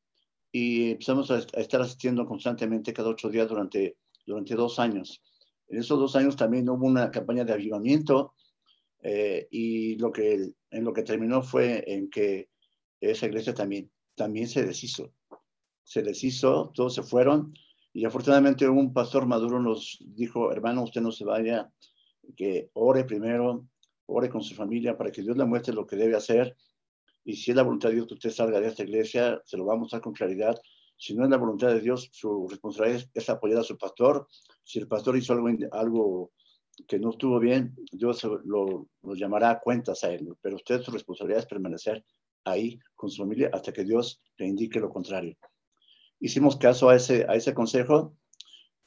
y 0.51 0.91
empezamos 0.91 1.31
a, 1.31 1.35
a, 1.35 1.61
estar 1.61 1.81
asistiendo 1.81 2.25
constantemente 2.25 2.93
cada 2.93 3.09
ocho 3.09 3.29
días 3.29 3.49
durante, 3.49 3.97
durante 4.25 4.55
dos 4.55 4.77
años. 4.79 5.21
En 5.67 5.79
esos 5.79 5.99
dos 5.99 6.15
años 6.15 6.35
también 6.35 6.69
hubo 6.69 6.85
una 6.85 7.09
campaña 7.09 7.43
de 7.43 7.53
avivamiento 7.53 8.35
eh, 9.03 9.47
y 9.51 9.97
lo 9.97 10.11
que, 10.11 10.51
en 10.71 10.83
lo 10.83 10.93
que 10.93 11.03
terminó 11.03 11.41
fue 11.41 11.83
en 11.87 12.09
que 12.09 12.49
esa 13.01 13.25
iglesia 13.25 13.53
también, 13.53 13.91
también 14.15 14.47
se 14.47 14.65
deshizo. 14.65 15.13
Se 15.83 16.01
deshizo, 16.01 16.71
todos 16.73 16.95
se 16.95 17.03
fueron 17.03 17.53
y 17.93 18.05
afortunadamente 18.05 18.67
un 18.67 18.93
pastor 18.93 19.25
maduro 19.25 19.59
nos 19.59 19.99
dijo, 20.01 20.51
hermano, 20.51 20.83
usted 20.83 21.01
no 21.01 21.11
se 21.11 21.25
vaya, 21.25 21.71
que 22.35 22.69
ore 22.73 23.03
primero, 23.03 23.67
ore 24.05 24.29
con 24.29 24.41
su 24.41 24.55
familia 24.55 24.97
para 24.97 25.11
que 25.11 25.21
Dios 25.21 25.37
le 25.37 25.45
muestre 25.45 25.73
lo 25.73 25.85
que 25.85 25.95
debe 25.95 26.15
hacer 26.15 26.55
y 27.25 27.35
si 27.35 27.51
es 27.51 27.57
la 27.57 27.63
voluntad 27.63 27.89
de 27.89 27.95
Dios 27.95 28.07
que 28.07 28.15
usted 28.15 28.31
salga 28.31 28.59
de 28.59 28.67
esta 28.67 28.83
iglesia, 28.83 29.41
se 29.45 29.57
lo 29.57 29.65
va 29.65 29.73
a 29.73 29.77
mostrar 29.77 30.01
con 30.01 30.13
claridad 30.13 30.59
si 30.97 31.13
no 31.15 31.25
es 31.25 31.29
la 31.29 31.37
voluntad 31.37 31.67
de 31.67 31.81
Dios, 31.81 32.09
su 32.13 32.47
responsabilidad 32.47 33.09
es, 33.13 33.29
apoyar 33.29 33.59
a 33.59 33.63
su 33.63 33.77
pastor. 33.77 34.27
Si 34.63 34.79
el 34.79 34.87
pastor 34.87 35.17
hizo 35.17 35.33
algo, 35.33 35.49
algo 35.71 36.31
que 36.87 36.99
no 36.99 37.09
estuvo 37.09 37.39
bien, 37.39 37.75
Dios 37.91 38.23
lo, 38.23 38.87
lo, 39.01 39.15
llamará 39.15 39.51
a 39.51 39.59
cuentas 39.59 40.03
a 40.03 40.13
él. 40.13 40.33
Pero 40.41 40.55
usted 40.55 40.81
su 40.81 40.91
responsabilidad 40.91 41.41
es 41.41 41.45
permanecer 41.45 42.05
ahí 42.45 42.79
con 42.95 43.09
su 43.09 43.21
familia 43.21 43.49
hasta 43.51 43.73
que 43.73 43.83
Dios 43.83 44.21
le 44.37 44.47
indique 44.47 44.79
lo 44.79 44.89
contrario. 44.89 45.35
Hicimos 46.23 46.55
caso 46.55 46.87
a 46.87 46.95
ese, 46.95 47.25
a 47.27 47.35
ese 47.35 47.53
consejo 47.53 48.15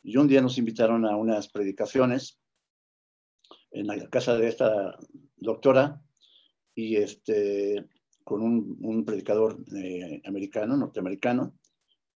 y 0.03 0.17
un 0.17 0.27
día 0.27 0.41
nos 0.41 0.57
invitaron 0.57 1.05
a 1.05 1.19
unas 1.19 1.49
predicaciones 1.49 2.41
en 3.73 3.89
la 3.89 4.09
casa 4.09 4.39
de 4.39 4.49
esta 4.49 4.97
doctora 5.37 6.01
y 6.75 6.97
este, 6.97 7.85
con 8.25 8.41
un, 8.41 9.05
predicador 9.05 9.63
eh, 9.77 10.23
americano, 10.25 10.79
norteamericano, 10.79 11.53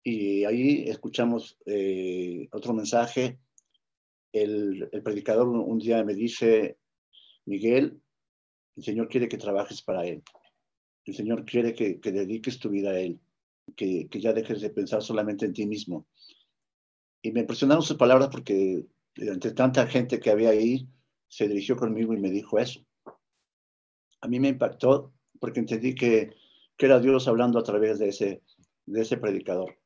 y 0.05 0.45
ahí 0.45 0.85
escuchamos 0.89 1.59
eh, 1.67 2.47
otro 2.53 2.73
mensaje. 2.73 3.41
El, 4.33 4.89
predicador 5.03 5.49
un, 5.49 5.79
día 5.81 6.05
me 6.05 6.15
dice, 6.15 6.79
Miguel, 7.45 8.01
el 8.77 8.85
Señor 8.85 9.09
quiere 9.09 9.29
que 9.29 9.37
trabajes 9.37 9.83
para 9.83 10.07
Él. 10.07 10.23
El 11.05 11.15
Señor 11.17 11.45
quiere 11.45 11.75
que 11.75 12.13
dediques 12.13 12.61
tu 12.61 12.69
vida 12.69 12.91
a 12.91 13.01
Él, 13.01 13.19
que, 13.77 14.09
ya 14.11 14.33
dejes 14.33 14.61
de 14.61 14.71
pensar 14.71 15.03
solamente 15.03 15.47
en 15.47 15.53
ti 15.53 15.67
mismo. 15.67 16.07
Y 17.23 17.33
me 17.33 17.41
impresionaron 17.41 17.83
sus 17.83 17.97
palabras 17.97 18.29
porque 18.31 18.87
entre 19.17 19.53
tanta 19.53 19.87
gente 19.87 20.21
que 20.21 20.31
había 20.31 20.51
ahí, 20.51 20.89
se 21.29 21.49
dirigió 21.49 21.77
conmigo 21.77 22.15
y 22.15 22.19
me 22.19 22.31
dijo 22.31 22.59
eso. 22.59 22.81
A 24.21 24.29
mí 24.29 24.41
me 24.41 24.49
impactó 24.49 25.13
porque 25.41 25.61
entendí 25.61 25.95
que, 25.95 26.35
que 26.77 26.87
era 26.87 27.01
Dios 27.01 27.29
hablando 27.29 27.59
a 27.59 27.63
través 27.63 27.99
de 27.99 28.09
ese, 28.09 28.43
de 28.87 29.01
ese 29.03 29.17
predicador. 29.17 29.77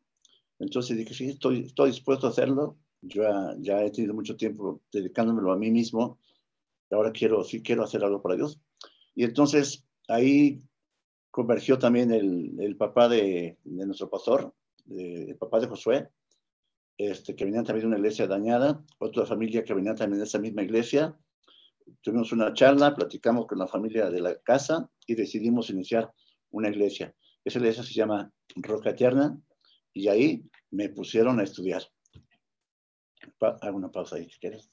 Entonces 0.58 0.96
dije, 0.96 1.14
sí, 1.14 1.28
estoy, 1.30 1.64
estoy 1.66 1.90
dispuesto 1.90 2.26
a 2.26 2.30
hacerlo. 2.30 2.78
Yo 3.00 3.24
ya, 3.58 3.82
he 3.82 3.90
tenido 3.90 4.14
mucho 4.14 4.36
tiempo 4.36 4.80
dedicándomelo 4.92 5.52
a 5.52 5.58
mí 5.58 5.70
mismo. 5.70 6.18
Ahora 6.90 7.10
quiero, 7.10 7.42
sí 7.42 7.62
quiero 7.62 7.82
hacer 7.82 8.04
algo 8.04 8.22
para 8.22 8.36
Dios. 8.36 8.60
Y 9.14 9.24
entonces 9.24 9.84
ahí 10.08 10.62
convergió 11.32 11.78
también 11.78 12.12
el, 12.12 12.60
el 12.60 12.76
papá 12.76 13.08
de, 13.08 13.58
nuestro 13.64 14.08
pastor, 14.08 14.54
el 14.88 15.36
papá 15.38 15.58
de 15.58 15.66
Josué, 15.66 16.08
este, 16.98 17.34
que 17.34 17.46
venía 17.46 17.62
también 17.64 17.80
de 17.80 17.86
una 17.88 17.96
iglesia 17.96 18.26
dañada, 18.26 18.84
otra 18.98 19.24
familia 19.24 19.64
que 19.64 19.74
venía 19.74 19.94
también 19.94 20.18
de 20.18 20.26
esa 20.26 20.38
misma 20.38 20.62
iglesia. 20.62 21.18
Tuvimos 22.02 22.32
una 22.32 22.52
charla, 22.52 22.94
platicamos 22.94 23.46
con 23.46 23.58
la 23.58 23.66
familia 23.66 24.10
de 24.10 24.20
la 24.20 24.38
casa 24.40 24.90
y 25.06 25.14
decidimos 25.14 25.70
iniciar 25.70 26.12
una 26.50 26.68
iglesia. 26.68 27.14
Esa 27.44 27.58
iglesia 27.58 27.82
se 27.82 27.94
llama 27.94 28.30
Roca 28.56 28.90
Eterna 28.90 29.40
y 29.94 30.08
ahí 30.08 30.44
me 30.70 30.90
pusieron 30.90 31.40
a 31.40 31.44
estudiar. 31.44 31.82
Hago 33.40 33.76
una 33.78 33.90
pausa 33.90 34.16
ahí, 34.16 34.28
si 34.28 34.38
quieres. 34.38 34.71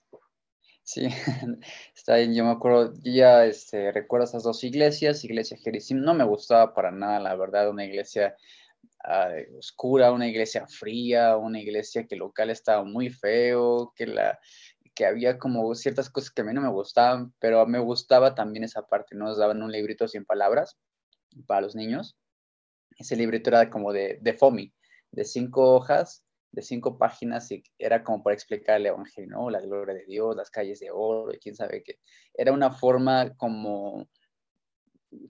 Sí, 0.89 1.07
está 1.95 2.15
bien. 2.15 2.33
Yo 2.33 2.43
me 2.43 2.49
acuerdo, 2.49 2.93
ya 3.03 3.45
este, 3.45 3.91
recuerdo 3.91 4.25
esas 4.25 4.41
dos 4.41 4.63
iglesias, 4.63 5.23
iglesia 5.23 5.55
Jerisim, 5.57 6.01
no 6.01 6.15
me 6.15 6.23
gustaba 6.23 6.73
para 6.73 6.89
nada, 6.89 7.19
la 7.19 7.35
verdad, 7.35 7.69
una 7.69 7.85
iglesia 7.85 8.35
uh, 9.05 9.59
oscura, 9.59 10.11
una 10.11 10.27
iglesia 10.27 10.65
fría, 10.67 11.37
una 11.37 11.59
iglesia 11.59 12.07
que 12.07 12.15
el 12.15 12.21
local 12.21 12.49
estaba 12.49 12.83
muy 12.83 13.11
feo, 13.11 13.93
que, 13.95 14.07
la, 14.07 14.39
que 14.95 15.05
había 15.05 15.37
como 15.37 15.75
ciertas 15.75 16.09
cosas 16.09 16.31
que 16.31 16.41
a 16.41 16.45
mí 16.45 16.53
no 16.55 16.61
me 16.61 16.71
gustaban, 16.71 17.35
pero 17.37 17.67
me 17.67 17.77
gustaba 17.77 18.33
también 18.33 18.63
esa 18.63 18.87
parte, 18.87 19.15
nos 19.15 19.37
daban 19.37 19.61
un 19.61 19.71
librito 19.71 20.07
sin 20.07 20.25
palabras 20.25 20.75
para 21.45 21.61
los 21.61 21.75
niños. 21.75 22.17
Ese 22.97 23.15
librito 23.15 23.51
era 23.51 23.69
como 23.69 23.93
de, 23.93 24.17
de 24.21 24.33
FOMI, 24.33 24.73
de 25.11 25.23
cinco 25.23 25.75
hojas, 25.75 26.25
de 26.51 26.61
cinco 26.61 26.97
páginas, 26.97 27.51
y 27.51 27.63
era 27.77 28.03
como 28.03 28.23
para 28.23 28.33
explicar 28.33 28.77
el 28.77 28.87
Evangelio, 28.87 29.29
¿no? 29.29 29.49
La 29.49 29.61
gloria 29.61 29.95
de 29.95 30.05
Dios, 30.05 30.35
las 30.35 30.49
calles 30.49 30.79
de 30.79 30.91
oro, 30.91 31.33
y 31.33 31.39
quién 31.39 31.55
sabe 31.55 31.83
qué. 31.83 31.99
Era 32.33 32.51
una 32.51 32.71
forma 32.71 33.35
como, 33.35 34.09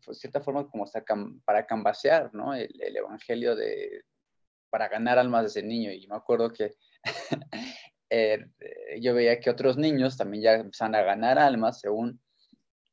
pues 0.06 0.20
cierta 0.20 0.42
forma 0.42 0.70
como 0.70 0.86
para 1.46 1.66
cambasear, 1.66 2.34
¿no? 2.34 2.54
El, 2.54 2.70
Evangelio 2.96 3.56
de, 3.56 4.04
para 4.70 4.88
ganar 4.88 5.20
almas 5.20 5.44
desde 5.44 5.68
niño. 5.68 5.92
Y 5.92 6.08
me 6.08 6.16
acuerdo 6.16 6.52
que 6.54 6.74
eh, 8.10 8.46
yo 9.02 9.14
veía 9.14 9.40
que 9.40 9.50
otros 9.50 9.78
niños 9.78 10.18
también 10.18 10.44
ya 10.44 10.54
empezaban 10.54 10.96
a 10.96 11.02
ganar 11.02 11.38
almas 11.38 11.80
según 11.80 12.20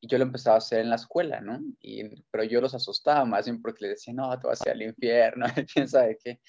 y 0.01 0.09
yo 0.09 0.19
lo 0.19 0.25
empezaba 0.25 0.57
a 0.57 0.59
hacer 0.59 0.81
en 0.81 0.91
la 0.91 0.97
escuela, 0.97 1.41
¿no? 1.41 1.59
Y, 1.81 2.23
pero 2.31 2.45
yo 2.45 2.61
los 2.61 2.75
asustaba 2.75 3.25
más 3.25 3.47
bien 3.47 3.63
porque 3.63 3.87
les 3.87 3.93
decía, 3.93 4.15
no, 4.15 4.39
te 4.39 4.47
vas 4.47 4.61
a 4.61 4.69
ir 4.69 4.75
al 4.75 4.83
infierno, 4.83 5.47
quién 5.73 5.89
sabe 5.89 6.19
qué. 6.23 6.41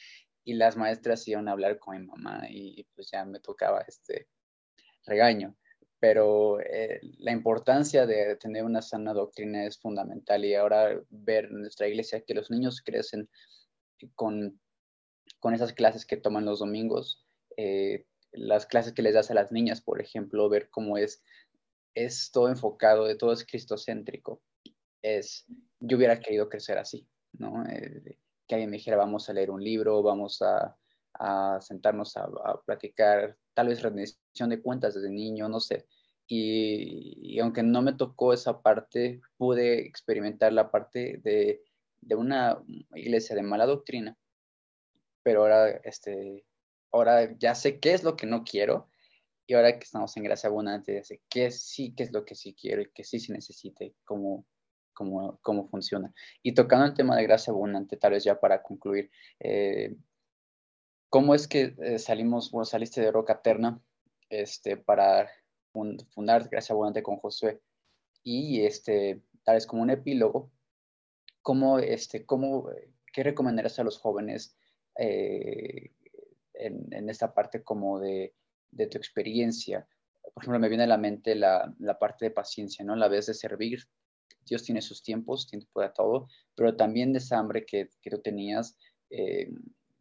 Y 0.47 0.53
las 0.53 0.77
maestras 0.77 1.27
iban 1.27 1.47
a 1.47 1.51
hablar 1.51 1.77
con 1.77 1.99
mi 1.99 2.07
mamá 2.07 2.47
y 2.49 2.85
pues 2.95 3.11
ya 3.11 3.25
me 3.25 3.39
tocaba 3.39 3.81
este 3.81 4.29
regaño. 5.05 5.57
Pero 5.99 6.61
eh, 6.61 7.01
la 7.17 7.31
importancia 7.31 8.05
de 8.05 8.35
tener 8.37 8.63
una 8.63 8.81
sana 8.81 9.13
doctrina 9.13 9.65
es 9.65 9.77
fundamental 9.77 10.45
y 10.45 10.55
ahora 10.55 11.01
ver 11.09 11.45
en 11.45 11.61
nuestra 11.61 11.87
iglesia 11.87 12.21
que 12.21 12.33
los 12.33 12.49
niños 12.49 12.81
crecen 12.81 13.29
con, 14.15 14.61
con 15.39 15.53
esas 15.53 15.73
clases 15.73 16.05
que 16.05 16.17
toman 16.17 16.45
los 16.45 16.59
domingos, 16.59 17.25
eh, 17.57 18.05
las 18.31 18.67
clases 18.67 18.93
que 18.93 19.01
les 19.01 19.15
das 19.15 19.31
a 19.31 19.33
las 19.33 19.51
niñas, 19.51 19.81
por 19.81 19.99
ejemplo, 19.99 20.47
ver 20.47 20.69
cómo 20.69 20.97
es 20.97 21.23
es 21.97 22.29
todo 22.31 22.47
enfocado, 22.47 23.05
de 23.05 23.15
todo 23.15 23.33
es 23.33 23.43
cristocéntrico. 23.43 24.41
Es, 25.01 25.45
yo 25.79 25.97
hubiera 25.97 26.19
querido 26.19 26.47
crecer 26.47 26.77
así, 26.77 27.07
¿no? 27.33 27.65
Eh, 27.65 28.19
que 28.47 28.55
alguien 28.55 28.69
me 28.69 28.77
dijera, 28.77 28.97
vamos 28.97 29.29
a 29.29 29.33
leer 29.33 29.51
un 29.51 29.63
libro, 29.63 30.01
vamos 30.01 30.41
a, 30.41 30.75
a 31.19 31.59
sentarnos 31.61 32.15
a, 32.17 32.27
platicar, 32.65 33.37
tal 33.53 33.67
vez 33.67 33.81
rendición 33.81 34.49
de 34.49 34.61
cuentas 34.61 34.95
desde 34.95 35.09
niño, 35.09 35.49
no 35.49 35.59
sé. 35.59 35.87
Y, 36.27 37.39
aunque 37.39 37.63
no 37.63 37.81
me 37.81 37.93
tocó 37.93 38.33
esa 38.33 38.61
parte, 38.61 39.21
pude 39.37 39.79
experimentar 39.85 40.53
la 40.53 40.69
parte 40.71 41.19
de, 41.23 41.61
una 42.15 42.61
iglesia 42.93 43.35
de 43.35 43.41
mala 43.41 43.65
doctrina, 43.65 44.17
pero 45.23 45.41
ahora, 45.41 45.69
este, 45.83 46.45
ahora 46.91 47.37
ya 47.37 47.55
sé 47.55 47.79
qué 47.79 47.93
es 47.93 48.03
lo 48.03 48.15
que 48.15 48.27
no 48.27 48.43
quiero 48.43 48.89
y 49.45 49.53
ahora 49.53 49.77
que 49.77 49.83
estamos 49.83 50.15
en 50.15 50.23
gracia 50.23 50.49
abundante, 50.49 51.03
sé 51.03 51.21
qué 51.29 51.51
sí, 51.51 51.93
qué 51.95 52.03
es 52.03 52.13
lo 52.13 52.23
que 52.25 52.35
sí 52.35 52.53
quiero 52.53 52.81
y 52.81 52.91
qué 52.93 53.03
sí 53.03 53.19
se 53.19 53.33
necesite, 53.33 53.95
cómo, 54.05 54.45
cómo, 54.97 55.39
cómo 55.41 55.67
funciona. 55.67 56.13
Y 56.41 56.53
tocando 56.53 56.85
el 56.85 56.93
tema 56.93 57.15
de 57.15 57.23
gracia 57.23 57.51
abundante, 57.51 57.97
tal 57.97 58.11
vez 58.13 58.23
ya 58.23 58.39
para 58.39 58.63
concluir, 58.63 59.09
eh, 59.39 59.95
¿cómo 61.09 61.35
es 61.35 61.47
que 61.47 61.75
eh, 61.81 61.99
salimos, 61.99 62.51
bueno, 62.51 62.65
saliste 62.65 63.01
de 63.01 63.11
Roca 63.11 63.41
Terna 63.41 63.81
este, 64.29 64.77
para 64.77 65.29
fundar 66.09 66.49
Gracia 66.49 66.73
Abundante 66.73 67.03
con 67.03 67.17
Josué? 67.17 67.61
Y 68.23 68.61
este, 68.61 69.21
tal 69.43 69.55
vez 69.55 69.67
como 69.67 69.83
un 69.83 69.91
epílogo, 69.91 70.51
¿cómo, 71.41 71.79
este, 71.79 72.25
cómo, 72.25 72.69
¿qué 73.13 73.23
recomendarías 73.23 73.79
a 73.79 73.83
los 73.83 73.99
jóvenes 73.99 74.57
eh, 74.97 75.91
en, 76.53 76.87
en 76.91 77.09
esta 77.09 77.33
parte 77.33 77.63
como 77.63 77.99
de 77.99 78.33
de 78.71 78.87
tu 78.87 78.97
experiencia. 78.97 79.87
Por 80.33 80.43
ejemplo, 80.43 80.59
me 80.59 80.69
viene 80.69 80.83
a 80.83 80.87
la 80.87 80.97
mente 80.97 81.35
la, 81.35 81.73
parte 81.99 82.25
de 82.25 82.31
paciencia, 82.31 82.85
¿no? 82.85 82.95
La 82.95 83.07
vez 83.07 83.25
de 83.25 83.33
servir. 83.33 83.87
Dios 84.45 84.63
tiene 84.63 84.81
sus 84.81 85.03
tiempos, 85.03 85.47
tiempo 85.47 85.67
para 85.73 85.93
todo, 85.93 86.27
pero 86.55 86.75
también 86.75 87.13
de 87.13 87.19
esa 87.19 87.37
hambre 87.37 87.65
que, 87.65 87.89
que 88.01 88.09
tú 88.09 88.19
tenías, 88.21 88.77
eh, 89.09 89.51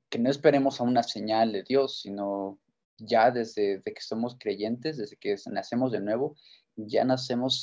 que 0.09 0.19
no 0.19 0.31
esperemos 0.31 0.81
a 0.81 0.85
una 0.85 1.03
señal 1.03 1.53
de 1.53 1.63
Dios, 1.63 2.01
sino 2.01 2.61
ya 2.99 3.31
desde 3.31 3.83
que 3.83 4.01
somos 4.01 4.37
creyentes, 4.39 4.97
desde 4.97 5.17
que 5.17 5.37
nacemos 5.51 5.93
de 5.93 6.01
nuevo, 6.01 6.37
ya 6.77 7.05
nacemos, 7.05 7.63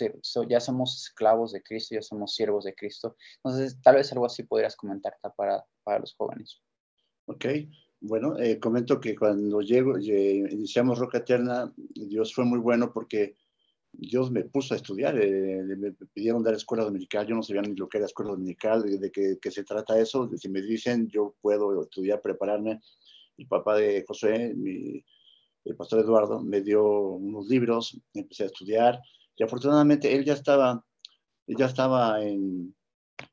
ya 0.49 0.59
somos 0.59 1.03
esclavos 1.03 1.51
de 1.51 1.61
Cristo, 1.61 1.95
ya 1.95 2.01
somos 2.01 2.35
siervos 2.35 2.65
de 2.65 2.73
Cristo. 2.73 3.15
Entonces, 3.37 3.79
tal 3.81 3.95
vez 3.95 4.11
algo 4.11 4.25
así 4.25 4.43
podrías 4.43 4.75
comentar 4.75 5.17
para, 5.37 5.63
para 5.83 5.99
los 5.99 6.15
jóvenes. 6.15 6.61
Ok, 7.25 7.45
bueno, 8.01 8.37
eh, 8.37 8.59
comento 8.59 8.99
que 8.99 9.15
cuando 9.15 9.61
llego, 9.61 9.97
iniciamos 9.97 10.99
Roca 10.99 11.19
Eterna, 11.19 11.73
Dios 11.77 12.33
fue 12.33 12.43
muy 12.43 12.59
bueno 12.59 12.91
porque 12.91 13.35
Dios 13.95 14.31
me 14.31 14.43
puso 14.43 14.73
a 14.73 14.77
estudiar, 14.77 15.17
eh, 15.21 15.63
me 15.77 15.91
pidieron 15.91 16.43
dar 16.43 16.55
escuela 16.55 16.83
dominical, 16.83 17.27
yo 17.27 17.35
no 17.35 17.43
sabía 17.43 17.61
ni 17.61 17.75
lo 17.75 17.87
que 17.87 17.99
era 17.99 18.07
escuela 18.07 18.31
dominical, 18.31 18.81
de, 18.83 19.11
qué 19.11 19.51
se 19.51 19.63
trata 19.63 19.99
eso, 19.99 20.29
si 20.35 20.49
me 20.49 20.61
dicen 20.61 21.07
yo 21.07 21.35
puedo 21.41 21.81
estudiar, 21.81 22.19
prepararme. 22.21 22.81
El 23.37 23.47
papá 23.47 23.77
de 23.77 24.03
José, 24.07 24.55
el 25.65 25.75
pastor 25.75 26.01
Eduardo, 26.01 26.41
me 26.41 26.61
dio 26.61 26.83
unos 26.83 27.47
libros, 27.47 27.99
empecé 28.13 28.43
a 28.43 28.47
estudiar 28.47 28.99
y 29.35 29.43
afortunadamente 29.43 30.13
él 30.13 30.23
ya 30.25 30.33
estaba, 30.33 30.83
él 31.47 31.55
ya 31.57 31.65
estaba 31.65 32.23
en, 32.23 32.75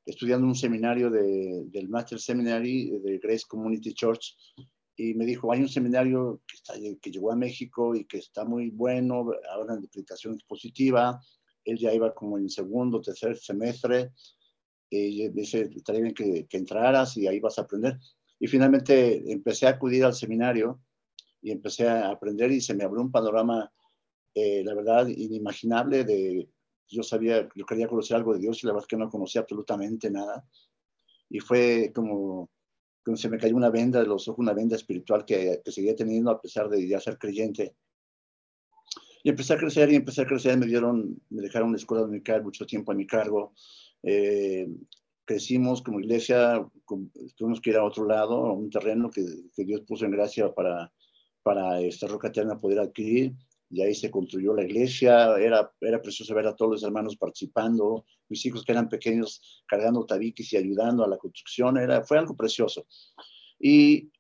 estudiando 0.07 0.47
un 0.47 0.55
seminario 0.55 1.11
de, 1.11 1.65
del 1.67 1.89
Master 1.89 2.19
Seminary 2.19 2.99
de 3.01 3.19
Grace 3.19 3.45
Community 3.47 3.93
Church 3.93 4.37
y 5.01 5.15
me 5.15 5.25
dijo, 5.25 5.51
hay 5.51 5.61
un 5.61 5.69
seminario 5.69 6.43
que, 6.47 6.57
está, 6.57 6.75
que 7.01 7.11
llegó 7.11 7.33
a 7.33 7.37
México 7.37 7.95
y 7.95 8.05
que 8.05 8.19
está 8.19 8.45
muy 8.45 8.69
bueno, 8.69 9.31
ahora 9.51 9.75
en 9.75 9.85
aplicación 9.85 10.39
positiva. 10.47 11.19
Él 11.65 11.79
ya 11.79 11.95
iba 11.95 12.13
como 12.13 12.37
en 12.37 12.51
segundo, 12.51 13.01
tercer 13.01 13.39
semestre. 13.39 14.13
Y 14.91 15.29
dice, 15.29 15.71
estaría 15.75 16.03
bien 16.03 16.15
que, 16.15 16.47
que 16.47 16.57
entraras 16.59 17.17
y 17.17 17.27
ahí 17.27 17.41
vas 17.41 17.59
a 17.59 17.63
aprender. 17.63 17.99
Y 18.39 18.47
finalmente 18.47 19.33
empecé 19.33 19.67
a 19.67 19.71
acudir 19.71 20.05
al 20.05 20.15
seminario 20.15 20.83
y 21.41 21.51
empecé 21.51 21.89
a 21.89 22.11
aprender 22.11 22.51
y 22.53 22.61
se 22.61 22.75
me 22.75 22.85
abrió 22.85 23.01
un 23.01 23.11
panorama, 23.11 23.73
eh, 24.35 24.63
la 24.65 24.75
verdad, 24.75 25.09
inimaginable 25.09 26.05
de 26.05 26.49
yo 26.89 27.03
sabía, 27.03 27.49
yo 27.55 27.65
quería 27.65 27.89
conocer 27.89 28.17
algo 28.17 28.35
de 28.35 28.41
Dios 28.41 28.63
y 28.63 28.67
la 28.67 28.73
verdad 28.73 28.85
es 28.85 28.89
que 28.89 28.97
no 28.97 29.09
conocía 29.09 29.43
absolutamente 29.43 30.11
nada. 30.11 30.45
Y 31.29 31.39
fue 31.39 31.93
como, 31.95 32.51
como 33.05 33.17
se 33.17 33.29
me 33.29 33.39
cayó 33.39 33.57
una 33.57 33.71
venda 33.71 34.01
de 34.01 34.07
los 34.07 34.29
ojos, 34.29 34.41
una 34.41 34.53
venda 34.53 34.77
espiritual 34.77 35.25
que, 35.25 35.61
que 35.65 35.73
seguía 35.73 35.95
teniendo 35.95 36.31
a 36.31 36.41
pesar 36.41 36.69
de 36.69 36.87
ya 36.87 37.01
ser 37.01 37.19
creyente. 37.19 37.75
Y 39.23 39.31
empecé 39.31 39.55
a 39.55 39.59
crecer 39.59 39.93
y 39.93 39.97
empecé 39.97 40.23
a 40.23 40.27
crecer, 40.27 40.57
me 40.59 40.67
dieron, 40.67 41.21
me 41.29 41.43
dejaron 41.43 41.69
una 41.69 41.79
escuela 41.79 42.03
dominical 42.03 42.43
mucho 42.43 42.65
tiempo 42.65 42.93
a 42.93 42.95
mi 42.95 43.07
cargo. 43.07 43.55
Eh, 44.03 44.67
crecimos 45.25 45.83
como 45.83 46.01
iglesia, 46.01 46.67
tuvimos 47.37 47.61
que 47.61 47.71
ir 47.71 47.77
a 47.77 47.85
otro 47.85 48.07
lado, 48.07 48.47
a 48.47 48.53
un 48.53 48.71
terreno 48.71 49.11
que, 49.11 49.25
que 49.55 49.65
Dios 49.65 49.83
puso 49.83 50.05
en 50.05 50.13
gracia 50.13 50.53
para, 50.55 50.93
para 51.43 51.81
esta 51.81 52.07
roca 52.07 52.29
eterna 52.29 52.59
poder 52.59 52.81
adquirir 52.81 53.35
y 53.71 53.83
ahí 53.83 53.95
se 53.95 54.11
construyó 54.11 54.53
la 54.53 54.65
iglesia, 54.65 55.37
era, 55.39 55.73
era 55.81 56.03
precioso 56.03 56.35
ver 56.35 56.49
a 56.49 56.57
todos 56.57 56.73
los 56.73 56.83
hermanos 56.83 57.17
participando, 57.17 58.05
mis 58.29 58.45
hijos 58.45 58.65
que 58.65 58.73
eran 58.73 58.89
pequeños 58.89 59.63
cargando 59.67 60.05
tabiques 60.05 60.53
y 60.53 60.57
ayudando 60.57 61.05
a 61.05 61.09
la 61.09 61.17
construcción, 61.17 61.79
era, 61.79 62.03
fue 62.05 62.19
algo 62.19 62.37
precioso. 62.37 62.85
Y 63.61 64.11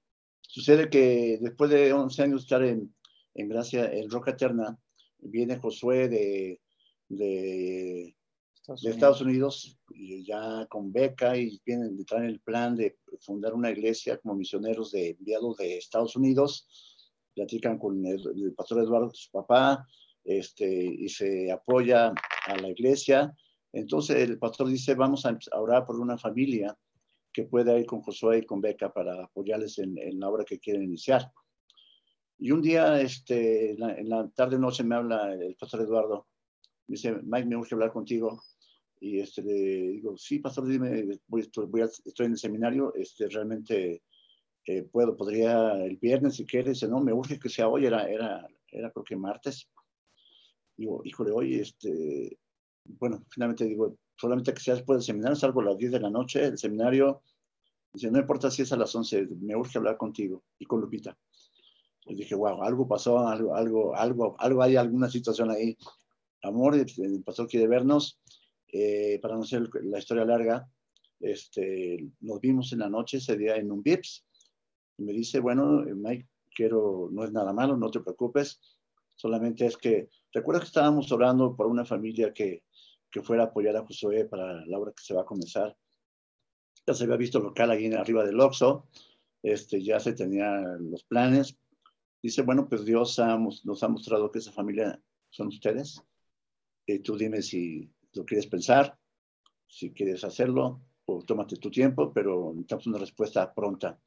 sucede 0.40 0.88
que 0.88 1.38
después 1.40 1.68
de 1.70 1.92
11 1.92 2.22
años 2.22 2.42
de 2.42 2.44
estar 2.44 2.62
en, 2.62 2.94
en 3.34 3.48
Gracia, 3.48 3.92
en 3.92 4.08
Roca 4.08 4.30
Eterna, 4.30 4.78
viene 5.18 5.58
Josué 5.58 6.08
de, 6.08 6.60
de, 7.08 8.14
Estados, 8.54 8.82
de 8.82 8.90
Estados 8.90 9.20
Unidos, 9.20 9.76
ya 10.24 10.64
con 10.66 10.92
beca 10.92 11.36
y 11.36 11.60
vienen, 11.66 12.04
traen 12.04 12.26
el 12.26 12.40
plan 12.40 12.76
de 12.76 12.98
fundar 13.20 13.54
una 13.54 13.72
iglesia 13.72 14.16
como 14.18 14.36
misioneros 14.36 14.92
de 14.92 15.10
enviados 15.10 15.56
de 15.56 15.76
Estados 15.76 16.14
Unidos 16.14 16.89
platican 17.34 17.78
con 17.78 18.04
el, 18.06 18.54
pastor 18.56 18.82
Eduardo, 18.82 19.10
su 19.12 19.30
papá, 19.30 19.86
este, 20.24 20.66
y 20.66 21.08
se 21.08 21.50
apoya 21.50 22.12
a 22.46 22.56
la 22.56 22.68
iglesia. 22.68 23.34
Entonces 23.72 24.16
el 24.16 24.38
pastor 24.38 24.68
dice, 24.68 24.94
vamos 24.94 25.24
a 25.26 25.38
orar 25.52 25.86
por 25.86 25.98
una 25.98 26.18
familia 26.18 26.76
que 27.32 27.44
pueda 27.44 27.78
ir 27.78 27.86
con 27.86 28.02
Josué 28.02 28.38
y 28.38 28.46
con 28.46 28.60
Beca 28.60 28.92
para 28.92 29.24
apoyarles 29.24 29.78
en, 29.78 29.96
la 30.18 30.28
obra 30.28 30.44
que 30.44 30.58
quieren 30.58 30.82
iniciar. 30.82 31.30
Y 32.38 32.50
un 32.50 32.62
día, 32.62 33.00
este, 33.00 33.72
en 33.72 34.08
la 34.08 34.28
tarde 34.30 34.58
noche 34.58 34.82
me 34.82 34.96
habla 34.96 35.32
el 35.34 35.54
pastor 35.56 35.82
Eduardo, 35.82 36.26
me 36.88 36.94
dice, 36.94 37.14
Mike, 37.22 37.46
me 37.46 37.56
gusta 37.56 37.76
hablar 37.76 37.92
contigo. 37.92 38.42
Y 38.98 39.20
este, 39.20 39.42
le 39.42 39.52
digo, 39.52 40.16
sí, 40.16 40.40
pastor, 40.40 40.66
dime, 40.66 41.06
voy, 41.26 41.42
estoy, 41.42 41.66
voy 41.66 41.82
estoy 41.82 42.26
en 42.26 42.32
el 42.32 42.38
seminario, 42.38 42.92
este, 42.94 43.28
realmente 43.28 44.02
eh, 44.66 44.82
puedo, 44.82 45.16
podría 45.16 45.72
el 45.84 45.96
viernes 45.96 46.36
si 46.36 46.46
quieres, 46.46 46.82
no, 46.88 47.00
me 47.00 47.12
urge 47.12 47.38
que 47.38 47.48
sea 47.48 47.68
hoy, 47.68 47.86
era, 47.86 48.08
era, 48.08 48.46
era 48.70 48.90
creo 48.90 49.04
que 49.04 49.16
martes. 49.16 49.68
Digo, 50.76 51.02
híjole, 51.04 51.30
hoy, 51.32 51.54
este, 51.56 52.38
bueno, 52.84 53.24
finalmente 53.28 53.64
digo, 53.64 53.96
solamente 54.16 54.54
que 54.54 54.60
sea 54.60 54.74
después 54.74 54.98
del 54.98 55.04
seminario, 55.04 55.36
salgo 55.36 55.60
a 55.60 55.64
las 55.64 55.78
10 55.78 55.92
de 55.92 56.00
la 56.00 56.10
noche, 56.10 56.44
el 56.44 56.58
seminario, 56.58 57.22
dice, 57.92 58.10
no 58.10 58.18
importa 58.18 58.50
si 58.50 58.62
es 58.62 58.72
a 58.72 58.76
las 58.76 58.94
11, 58.94 59.28
me 59.40 59.56
urge 59.56 59.78
hablar 59.78 59.96
contigo 59.96 60.44
y 60.58 60.66
con 60.66 60.80
Lupita. 60.80 61.16
Y 62.06 62.14
dije, 62.14 62.34
wow, 62.34 62.62
algo 62.62 62.88
pasó, 62.88 63.18
algo, 63.26 63.54
algo, 63.54 63.94
algo, 63.94 64.36
algo 64.38 64.62
hay 64.62 64.76
alguna 64.76 65.08
situación 65.10 65.50
ahí. 65.50 65.76
Amor, 66.42 66.74
el 66.74 67.22
pastor 67.22 67.46
quiere 67.46 67.66
vernos, 67.66 68.18
eh, 68.72 69.18
para 69.20 69.36
no 69.36 69.44
ser 69.44 69.68
la 69.82 69.98
historia 69.98 70.24
larga, 70.24 70.68
este, 71.18 72.08
nos 72.20 72.40
vimos 72.40 72.72
en 72.72 72.78
la 72.78 72.88
noche 72.88 73.18
ese 73.18 73.36
día 73.36 73.56
en 73.56 73.70
un 73.70 73.82
VIPS, 73.82 74.24
y 75.00 75.02
me 75.02 75.14
dice, 75.14 75.40
bueno, 75.40 75.82
Mike, 75.82 76.28
quiero, 76.54 77.08
no 77.10 77.24
es 77.24 77.32
nada 77.32 77.54
malo, 77.54 77.76
no 77.76 77.90
te 77.90 78.00
preocupes, 78.00 78.60
solamente 79.16 79.64
es 79.64 79.78
que, 79.78 80.10
recuerda 80.32 80.60
que 80.60 80.66
estábamos 80.66 81.10
orando 81.10 81.56
por 81.56 81.66
una 81.66 81.86
familia 81.86 82.34
que, 82.34 82.64
que 83.10 83.22
fuera 83.22 83.44
a 83.44 83.46
apoyar 83.46 83.76
a 83.76 83.86
Josué 83.86 84.26
para 84.26 84.64
la 84.66 84.78
obra 84.78 84.92
que 84.92 85.02
se 85.02 85.14
va 85.14 85.22
a 85.22 85.26
comenzar. 85.26 85.74
Ya 86.86 86.92
se 86.92 87.04
había 87.04 87.16
visto 87.16 87.40
local 87.40 87.70
ahí 87.70 87.92
arriba 87.92 88.24
del 88.24 88.40
Oxo, 88.40 88.88
este, 89.42 89.82
ya 89.82 89.98
se 90.00 90.12
tenían 90.12 90.90
los 90.90 91.02
planes. 91.04 91.56
Dice, 92.22 92.42
bueno, 92.42 92.68
pues 92.68 92.84
Dios 92.84 93.18
nos 93.64 93.82
ha 93.82 93.88
mostrado 93.88 94.30
que 94.30 94.40
esa 94.40 94.52
familia 94.52 95.00
son 95.30 95.48
ustedes. 95.48 96.02
Y 96.84 96.98
tú 96.98 97.16
dime 97.16 97.40
si, 97.40 97.90
lo 98.12 98.26
quieres 98.26 98.46
pensar, 98.46 98.98
si 99.66 99.92
quieres 99.92 100.24
hacerlo, 100.24 100.82
o 101.06 101.22
tómate 101.22 101.56
tu 101.56 101.70
tiempo, 101.70 102.12
pero 102.12 102.50
necesitamos 102.50 102.86
una 102.86 102.98
respuesta 102.98 103.54
pronta. 103.54 103.98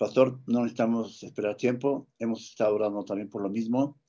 Pastor, 0.00 0.40
no 0.46 0.60
necesitamos 0.60 1.22
esperar 1.22 1.58
tiempo, 1.58 2.08
hemos 2.18 2.48
estado 2.48 2.74
orando 2.74 3.04
también 3.04 3.28
por 3.28 3.42
lo 3.42 3.50
mismo 3.50 4.00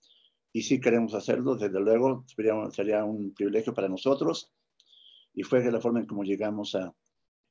y 0.53 0.61
si 0.61 0.79
queremos 0.79 1.13
hacerlo, 1.13 1.55
desde 1.55 1.81
luego, 1.81 2.23
sería, 2.73 3.03
un 3.03 3.33
privilegio 3.33 3.73
para 3.73 3.89
nosotros 3.89 4.53
y 5.33 5.43
fue 5.43 5.69
la 5.69 5.81
forma 5.81 5.99
en 5.99 6.05
cómo 6.05 6.23
llegamos 6.23 6.75
a, 6.75 6.95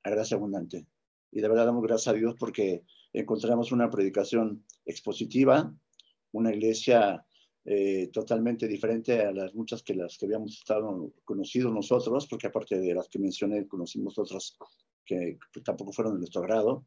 a 0.04 0.10
Gracia 0.10 0.38
Abundante. 0.38 0.86
Y 1.30 1.42
de 1.42 1.48
verdad 1.50 1.66
damos 1.66 1.82
gracias 1.82 2.14
a 2.14 2.16
Dios 2.16 2.34
porque 2.40 2.82
encontramos 3.12 3.72
una 3.72 3.90
predicación 3.90 4.64
expositiva, 4.86 5.74
una 6.32 6.54
iglesia 6.54 7.22
eh, 7.66 8.08
totalmente 8.10 8.66
diferente 8.66 9.20
a 9.20 9.32
las 9.32 9.54
muchas 9.54 9.82
que 9.82 9.94
las 9.94 10.16
que 10.16 10.24
habíamos 10.24 10.56
estado 10.56 11.12
conocido 11.26 11.70
nosotros, 11.70 12.26
porque 12.26 12.46
aparte 12.46 12.80
de 12.80 12.94
las 12.94 13.06
que 13.10 13.18
mencioné, 13.18 13.68
conocimos 13.68 14.18
otras 14.18 14.56
que, 15.04 15.36
tampoco 15.62 15.92
fueron 15.92 16.14
de 16.14 16.20
nuestro 16.20 16.40
grado. 16.40 16.86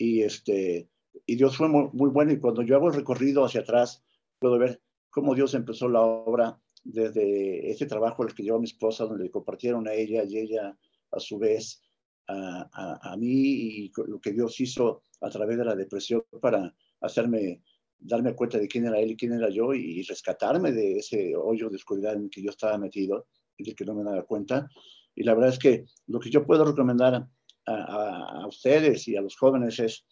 Y, 0.00 0.22
este, 0.22 0.88
y 1.26 1.36
Dios 1.36 1.56
fue 1.56 1.68
muy, 1.68 1.90
muy, 1.92 2.10
bueno 2.10 2.32
y 2.32 2.40
cuando 2.40 2.62
yo 2.62 2.76
hago 2.76 2.88
el 2.88 2.94
recorrido 2.94 3.44
hacia 3.44 3.60
atrás, 3.60 4.02
puedo 4.38 4.58
ver 4.58 4.80
cómo 5.10 5.34
Dios 5.34 5.52
empezó 5.54 5.88
la 5.88 6.00
obra 6.00 6.58
desde 6.84 7.70
ese 7.70 7.84
trabajo 7.84 8.22
el 8.22 8.34
que 8.34 8.42
llevó 8.42 8.56
a 8.56 8.60
mi 8.60 8.66
esposa, 8.66 9.04
donde 9.04 9.24
le 9.24 9.30
compartieron 9.30 9.86
a 9.86 9.92
ella 9.92 10.24
y 10.24 10.38
ella 10.38 10.78
a 11.10 11.20
su 11.20 11.38
vez 11.38 11.82
a, 12.28 12.70
a, 12.72 13.12
a 13.12 13.16
mí 13.16 13.28
y 13.28 13.92
lo 14.06 14.20
que 14.20 14.32
Dios 14.32 14.58
hizo 14.60 15.02
a 15.20 15.28
través 15.28 15.58
de 15.58 15.64
la 15.64 15.76
depresión 15.76 16.24
para 16.40 16.74
hacerme 17.02 17.62
darme 18.00 18.34
cuenta 18.34 18.58
de 18.58 18.66
quién 18.66 18.86
era 18.86 18.98
él 18.98 19.12
y 19.12 19.16
quién 19.16 19.32
era 19.32 19.50
yo 19.50 19.74
y, 19.74 20.02
rescatarme 20.02 20.72
de 20.72 20.98
ese 20.98 21.36
hoyo 21.36 21.68
de 21.68 21.76
oscuridad 21.76 22.14
en 22.14 22.30
que 22.30 22.42
yo 22.42 22.50
estaba 22.50 22.78
metido 22.78 23.26
y 23.56 23.64
del 23.64 23.74
que 23.74 23.84
no 23.84 23.94
me 23.94 24.02
daba 24.02 24.24
cuenta. 24.24 24.68
Y 25.14 25.22
la 25.22 25.34
verdad 25.34 25.50
es 25.50 25.58
que 25.58 25.84
lo 26.06 26.18
que 26.18 26.30
yo 26.30 26.46
puedo 26.46 26.64
recomendar 26.64 27.28
a, 27.74 28.46
ustedes 28.46 29.06
y 29.08 29.16
a 29.16 29.20
los 29.20 29.36
jóvenes 29.36 29.78
es, 29.78 30.04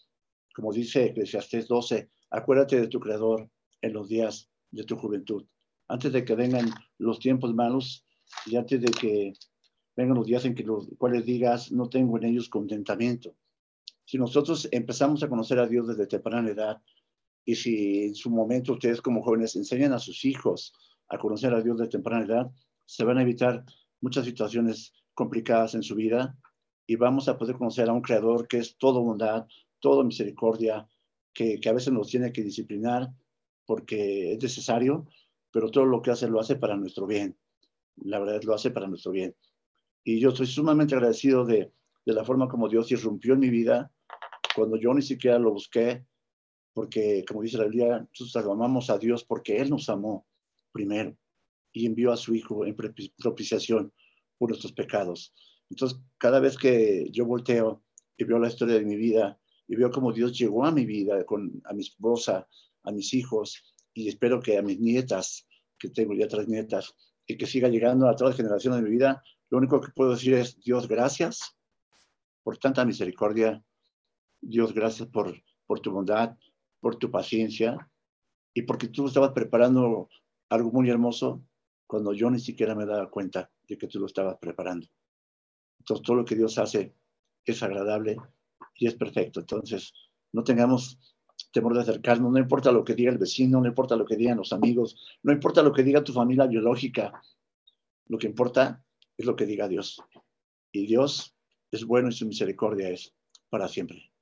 como 0.54 0.72
dice 0.72 1.06
Eclesiastés 1.06 1.68
12, 1.68 2.10
acuérdate 2.30 2.80
de 2.80 2.88
tu 2.88 3.00
Creador 3.00 3.48
en 3.80 3.92
los 3.92 4.08
días 4.08 4.50
de 4.70 4.84
tu 4.84 4.96
juventud. 4.96 5.44
Antes 5.88 6.12
de 6.12 6.24
que 6.24 6.34
vengan 6.34 6.70
los 6.98 7.18
tiempos 7.18 7.54
malos 7.54 8.04
y 8.46 8.56
antes 8.56 8.80
de 8.80 8.90
que 8.90 9.32
vengan 9.96 10.16
los 10.16 10.26
días 10.26 10.44
en 10.44 10.54
que 10.54 10.64
los 10.64 10.88
cuales 10.98 11.24
digas, 11.24 11.72
no 11.72 11.88
tengo 11.88 12.18
en 12.18 12.24
ellos 12.24 12.48
contentamiento. 12.48 13.34
Si 14.04 14.18
nosotros 14.18 14.68
empezamos 14.70 15.22
a 15.22 15.28
conocer 15.28 15.58
a 15.58 15.66
Dios 15.66 15.88
desde 15.88 16.06
temprana 16.06 16.50
edad, 16.50 16.80
y 17.44 17.54
si 17.54 18.04
en 18.04 18.14
su 18.14 18.30
momento 18.30 18.74
ustedes 18.74 19.00
como 19.00 19.22
jóvenes 19.22 19.56
enseñan 19.56 19.92
a 19.92 19.98
sus 19.98 20.24
hijos 20.24 20.74
a 21.08 21.18
conocer 21.18 21.54
a 21.54 21.62
Dios 21.62 21.78
de 21.78 21.88
temprana 21.88 22.26
edad, 22.26 22.50
se 22.84 23.04
van 23.04 23.18
a 23.18 23.22
evitar 23.22 23.64
muchas 24.00 24.26
situaciones 24.26 24.92
complicadas 25.14 25.74
en 25.74 25.82
su 25.82 25.94
vida 25.94 26.36
y 26.88 26.96
vamos 26.96 27.28
a 27.28 27.36
poder 27.36 27.56
conocer 27.56 27.88
a 27.88 27.92
un 27.92 28.00
creador 28.00 28.48
que 28.48 28.56
es 28.56 28.78
todo 28.78 29.02
bondad, 29.02 29.46
todo 29.78 30.02
misericordia, 30.02 30.88
que, 31.34 31.60
que 31.60 31.68
a 31.68 31.74
veces 31.74 31.92
nos 31.92 32.08
tiene 32.08 32.32
que 32.32 32.42
disciplinar 32.42 33.10
porque 33.66 34.32
es 34.32 34.42
necesario, 34.42 35.06
pero 35.52 35.70
todo 35.70 35.84
lo 35.84 36.00
que 36.00 36.10
hace 36.10 36.28
lo 36.28 36.40
hace 36.40 36.56
para 36.56 36.76
nuestro 36.76 37.06
bien. 37.06 37.36
La 37.96 38.18
verdad 38.18 38.42
lo 38.42 38.54
hace 38.54 38.70
para 38.70 38.88
nuestro 38.88 39.12
bien. 39.12 39.36
Y 40.02 40.18
yo 40.18 40.30
estoy 40.30 40.46
sumamente 40.46 40.94
agradecido 40.94 41.44
de, 41.44 41.70
de 42.06 42.12
la 42.14 42.24
forma 42.24 42.48
como 42.48 42.70
Dios 42.70 42.90
irrumpió 42.90 43.34
en 43.34 43.40
mi 43.40 43.50
vida 43.50 43.92
cuando 44.54 44.78
yo 44.78 44.94
ni 44.94 45.02
siquiera 45.02 45.38
lo 45.38 45.52
busqué, 45.52 46.06
porque 46.72 47.22
como 47.28 47.42
dice 47.42 47.58
la 47.58 47.64
Biblia, 47.64 48.08
nosotros 48.18 48.46
amamos 48.46 48.88
a 48.88 48.96
Dios 48.96 49.24
porque 49.24 49.58
Él 49.58 49.68
nos 49.68 49.90
amó 49.90 50.26
primero 50.72 51.14
y 51.70 51.84
envió 51.84 52.12
a 52.12 52.16
su 52.16 52.34
Hijo 52.34 52.64
en 52.64 52.74
propiciación 52.74 53.92
por 54.38 54.48
nuestros 54.48 54.72
pecados. 54.72 55.34
Entonces, 55.70 55.98
cada 56.18 56.40
vez 56.40 56.56
que 56.56 57.08
yo 57.10 57.26
volteo 57.26 57.82
y 58.16 58.24
veo 58.24 58.38
la 58.38 58.48
historia 58.48 58.74
de 58.76 58.84
mi 58.84 58.96
vida 58.96 59.38
y 59.66 59.76
veo 59.76 59.90
cómo 59.90 60.12
Dios 60.12 60.36
llegó 60.38 60.64
a 60.64 60.72
mi 60.72 60.86
vida, 60.86 61.24
con, 61.24 61.60
a 61.64 61.72
mi 61.72 61.82
esposa, 61.82 62.48
a 62.84 62.92
mis 62.92 63.12
hijos 63.14 63.74
y 63.92 64.08
espero 64.08 64.40
que 64.40 64.58
a 64.58 64.62
mis 64.62 64.80
nietas, 64.80 65.46
que 65.78 65.88
tengo 65.90 66.14
ya 66.14 66.28
tres 66.28 66.48
nietas, 66.48 66.94
y 67.26 67.36
que 67.36 67.46
siga 67.46 67.68
llegando 67.68 68.08
a 68.08 68.16
todas 68.16 68.32
las 68.32 68.36
generaciones 68.38 68.80
de 68.80 68.88
mi 68.88 68.96
vida, 68.96 69.22
lo 69.50 69.58
único 69.58 69.80
que 69.80 69.92
puedo 69.92 70.12
decir 70.12 70.34
es, 70.34 70.58
Dios, 70.60 70.88
gracias 70.88 71.56
por 72.42 72.58
tanta 72.58 72.84
misericordia. 72.84 73.62
Dios, 74.40 74.72
gracias 74.72 75.08
por, 75.08 75.34
por 75.66 75.80
tu 75.80 75.90
bondad 75.90 76.36
por 76.80 76.96
tu 76.96 77.10
paciencia 77.10 77.90
y 78.54 78.62
porque 78.62 78.88
tú 78.88 79.06
estabas 79.06 79.32
preparando 79.32 80.08
algo 80.48 80.70
muy 80.70 80.88
hermoso 80.90 81.44
cuando 81.86 82.12
yo 82.12 82.30
ni 82.30 82.38
siquiera 82.38 82.74
me 82.74 82.86
daba 82.86 83.10
cuenta 83.10 83.50
de 83.68 83.78
que 83.78 83.88
tú 83.88 83.98
lo 83.98 84.06
estabas 84.06 84.36
preparando. 84.38 84.86
Entonces, 85.78 86.04
todo 86.04 86.16
lo 86.16 86.24
que 86.24 86.34
Dios 86.34 86.58
hace 86.58 86.94
es 87.44 87.62
agradable 87.62 88.16
y 88.74 88.86
es 88.86 88.94
perfecto. 88.94 89.40
Entonces, 89.40 89.92
no 90.32 90.44
tengamos 90.44 90.98
temor 91.52 91.74
de 91.74 91.80
acercarnos, 91.80 92.32
no 92.32 92.38
importa 92.38 92.72
lo 92.72 92.84
que 92.84 92.94
diga 92.94 93.10
el 93.10 93.18
vecino, 93.18 93.60
no 93.60 93.68
importa 93.68 93.96
lo 93.96 94.04
que 94.04 94.16
digan 94.16 94.38
los 94.38 94.52
amigos, 94.52 95.18
no 95.22 95.32
importa 95.32 95.62
lo 95.62 95.72
que 95.72 95.82
diga 95.82 96.04
tu 96.04 96.12
familia 96.12 96.46
biológica, 96.46 97.20
lo 98.06 98.18
que 98.18 98.26
importa 98.26 98.84
es 99.16 99.26
lo 99.26 99.36
que 99.36 99.46
diga 99.46 99.68
Dios. 99.68 100.02
Y 100.72 100.86
Dios 100.86 101.34
es 101.70 101.84
bueno 101.84 102.08
y 102.08 102.12
su 102.12 102.26
misericordia 102.26 102.88
es 102.88 103.14
para 103.48 103.68
siempre. 103.68 104.12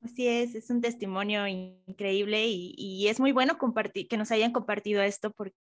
Así 0.00 0.28
es, 0.28 0.54
es 0.54 0.70
un 0.70 0.80
testimonio 0.80 1.46
increíble 1.46 2.46
y, 2.48 3.08
es 3.08 3.18
muy 3.18 3.32
bueno 3.32 3.58
que 4.08 4.16
nos 4.16 4.30
hayan 4.30 4.52
compartido 4.52 5.02
esto 5.02 5.32
porque 5.32 5.56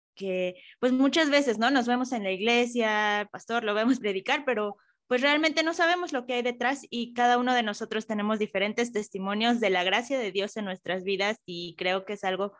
pues 0.81 0.93
muchas 0.93 1.31
veces, 1.31 1.59
¿no? 1.59 1.71
Nos 1.71 1.87
vemos 1.87 2.13
en 2.13 2.25
la 2.25 2.33
iglesia, 2.33 3.29
pastor, 3.33 3.65
lo 3.65 3.75
vemos 3.75 3.99
predicar, 4.01 4.45
pero 4.45 4.77
pues 5.07 5.21
realmente 5.21 5.63
no 5.63 5.73
sabemos 5.73 6.13
lo 6.13 6.27
que 6.27 6.35
hay 6.35 6.43
detrás 6.43 6.85
y 6.91 7.13
cada 7.15 7.39
uno 7.39 7.55
de 7.55 7.63
nosotros 7.63 8.07
tenemos 8.07 8.39
diferentes 8.39 8.93
testimonios 8.93 9.61
de 9.61 9.71
la 9.71 9.85
gracia 9.85 10.19
de 10.19 10.33
Dios 10.33 10.57
en 10.57 10.65
nuestras 10.65 11.05
vidas 11.05 11.39
y 11.47 11.77
creo 11.79 12.05
que 12.05 12.15
es 12.15 12.25
algo 12.25 12.55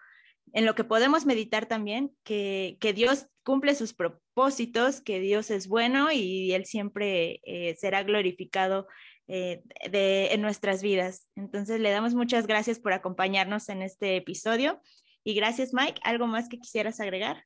en 0.53 0.65
lo 0.65 0.75
que 0.77 0.85
podemos 0.85 1.27
meditar 1.27 1.67
también, 1.67 2.13
que, 2.23 2.77
que 2.81 2.93
Dios 2.93 3.27
cumple 3.43 3.75
sus 3.75 3.95
propósitos, 3.95 5.01
que 5.01 5.19
Dios 5.21 5.51
es 5.51 5.67
bueno 5.67 6.13
y 6.13 6.53
Él 6.53 6.67
siempre 6.67 7.41
eh, 7.45 7.75
será 7.79 8.05
glorificado 8.05 8.87
eh, 9.29 9.63
en 9.81 10.41
nuestras 10.41 10.83
vidas. 10.83 11.29
Entonces, 11.35 11.81
le 11.81 11.91
damos 11.91 12.15
muchas 12.15 12.47
gracias 12.47 12.79
por 12.79 12.93
acompañarnos 12.93 13.69
en 13.69 13.83
este 13.83 14.17
episodio. 14.17 14.81
Y 15.27 15.35
gracias, 15.35 15.75
Mike. 15.75 16.01
¿Algo 16.05 16.29
más 16.29 16.49
que 16.49 16.61
quisieras 16.61 17.01
agregar? 17.01 17.43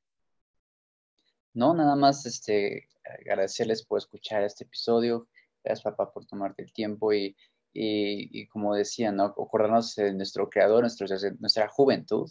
No, 1.55 1.73
nada 1.73 1.97
más 1.97 2.27
este, 2.27 2.91
agradecerles 3.03 3.87
por 3.87 3.97
escuchar 3.97 4.43
este 4.43 4.65
episodio. 4.65 5.29
Gracias, 5.65 5.85
papá, 5.85 6.13
por 6.13 6.27
tomarte 6.27 6.63
el 6.63 6.75
tiempo 6.75 7.15
y, 7.15 7.35
y, 7.73 8.47
como 8.49 8.75
decía, 8.75 9.13
¿no? 9.13 9.25
acordarnos 9.25 9.95
de 9.95 10.13
nuestro 10.13 10.51
creador, 10.51 10.83
nuestro, 10.83 11.07
nuestra 11.39 11.69
juventud 11.69 12.31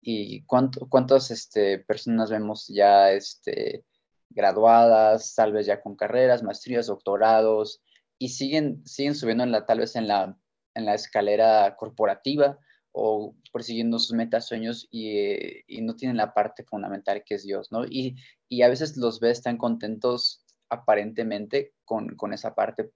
y 0.00 0.44
cuánto, 0.44 0.88
cuántas 0.88 1.32
este, 1.32 1.80
personas 1.80 2.30
vemos 2.30 2.68
ya 2.68 3.10
este, 3.10 3.84
graduadas, 4.30 5.34
tal 5.34 5.54
vez 5.54 5.66
ya 5.66 5.82
con 5.82 5.96
carreras, 5.96 6.44
maestrías, 6.44 6.86
doctorados, 6.86 7.82
y 8.16 8.28
siguen, 8.28 8.86
siguen 8.86 9.16
subiendo 9.16 9.42
en 9.42 9.50
la, 9.50 9.66
tal 9.66 9.80
vez 9.80 9.96
en 9.96 10.06
la, 10.06 10.38
en 10.74 10.84
la 10.86 10.94
escalera 10.94 11.74
corporativa 11.74 12.60
o 13.00 13.36
persiguiendo 13.52 13.98
sus 13.98 14.12
metas, 14.16 14.48
sueños 14.48 14.88
y, 14.90 15.62
y, 15.72 15.82
no 15.82 15.94
tienen 15.94 16.16
la 16.16 16.34
parte 16.34 16.64
fundamental 16.64 17.22
que 17.24 17.36
es 17.36 17.44
Dios, 17.44 17.70
¿no? 17.70 17.84
Y, 17.86 18.16
y 18.48 18.62
a 18.62 18.68
veces 18.68 18.96
los 18.96 19.20
ves 19.20 19.40
tan 19.40 19.56
contentos 19.56 20.44
aparentemente 20.68 21.74
con, 21.84 22.16
con, 22.16 22.32
esa 22.32 22.54
parte, 22.56 22.90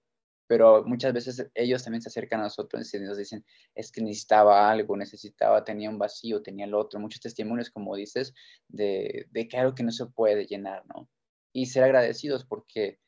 pero 0.45 0.83
muchas 0.83 1.13
veces 1.13 1.49
ellos 1.55 1.83
también 1.83 2.01
se 2.01 2.09
acercan 2.09 2.41
a 2.41 2.43
nosotros 2.43 2.93
y 2.93 2.99
nos 2.99 3.17
dicen, 3.17 3.45
es 3.75 3.91
que 3.91 4.01
necesitaba 4.01 4.69
algo, 4.69 4.97
necesitaba, 4.97 5.63
tenía 5.63 5.89
un 5.89 5.97
vacío, 5.97 6.43
tenía 6.43 6.65
el 6.65 6.75
otro, 6.75 6.99
muchos 6.99 7.21
testimonios, 7.21 7.71
como 7.71 7.95
dices, 7.95 8.33
de, 8.67 9.27
de 9.31 9.47
que 9.47 9.57
algo 9.57 9.73
que 9.73 9.83
no 9.83 9.91
se 9.91 10.05
puede 10.07 10.45
llenar, 10.45 10.83
¿no? 10.87 11.09
Y 11.53 11.67
ser 11.67 11.85
agradecidos 11.85 12.45
porque 12.45 12.99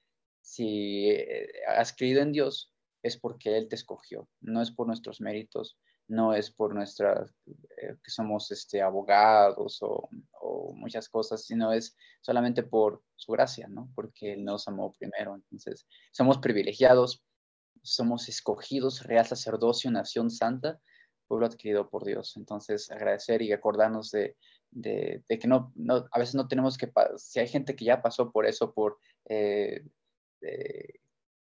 si 0.41 1.09
eh, 1.09 1.49
has 1.67 1.93
creído 1.93 2.21
en 2.21 2.31
Dios, 2.31 2.71
es 3.03 3.17
porque 3.17 3.57
Él 3.57 3.67
te 3.67 3.75
escogió, 3.75 4.29
no 4.39 4.61
es 4.61 4.71
por 4.71 4.87
nuestros 4.87 5.19
méritos, 5.19 5.77
no 6.07 6.33
es 6.33 6.51
por 6.51 6.73
nuestras, 6.73 7.33
eh, 7.77 7.95
que 8.03 8.11
somos 8.11 8.51
este, 8.51 8.81
abogados 8.81 9.79
o, 9.81 10.09
muchas 10.73 11.09
cosas, 11.09 11.43
sino 11.43 11.73
es 11.73 11.97
solamente 12.21 12.61
por 12.61 13.01
su 13.15 13.31
gracia, 13.31 13.67
¿no? 13.67 13.89
Porque 13.95 14.33
Él 14.33 14.45
nos 14.45 14.67
amó 14.67 14.93
primero. 14.93 15.33
Entonces, 15.33 15.87
somos 16.11 16.37
privilegiados, 16.37 17.23
somos 17.81 18.29
escogidos, 18.29 19.03
real 19.03 19.25
sacerdocio, 19.25 19.89
nación 19.89 20.29
santa, 20.29 20.79
pueblo 21.27 21.47
adquirido 21.47 21.89
por 21.89 22.05
Dios. 22.05 22.37
Entonces, 22.37 22.91
agradecer 22.91 23.41
y 23.41 23.51
acordarnos 23.51 24.11
de, 24.11 24.35
que 25.27 25.47
no, 25.47 25.71
no, 25.73 26.05
a 26.11 26.19
veces 26.19 26.35
no 26.35 26.47
tenemos 26.47 26.77
que, 26.77 26.91
si 27.17 27.39
hay 27.39 27.47
gente 27.47 27.75
que 27.75 27.85
ya 27.85 28.03
pasó 28.03 28.31
por 28.31 28.45
eso, 28.45 28.71
por... 28.71 28.99
Eh, 29.27 29.83
este, 30.45 31.01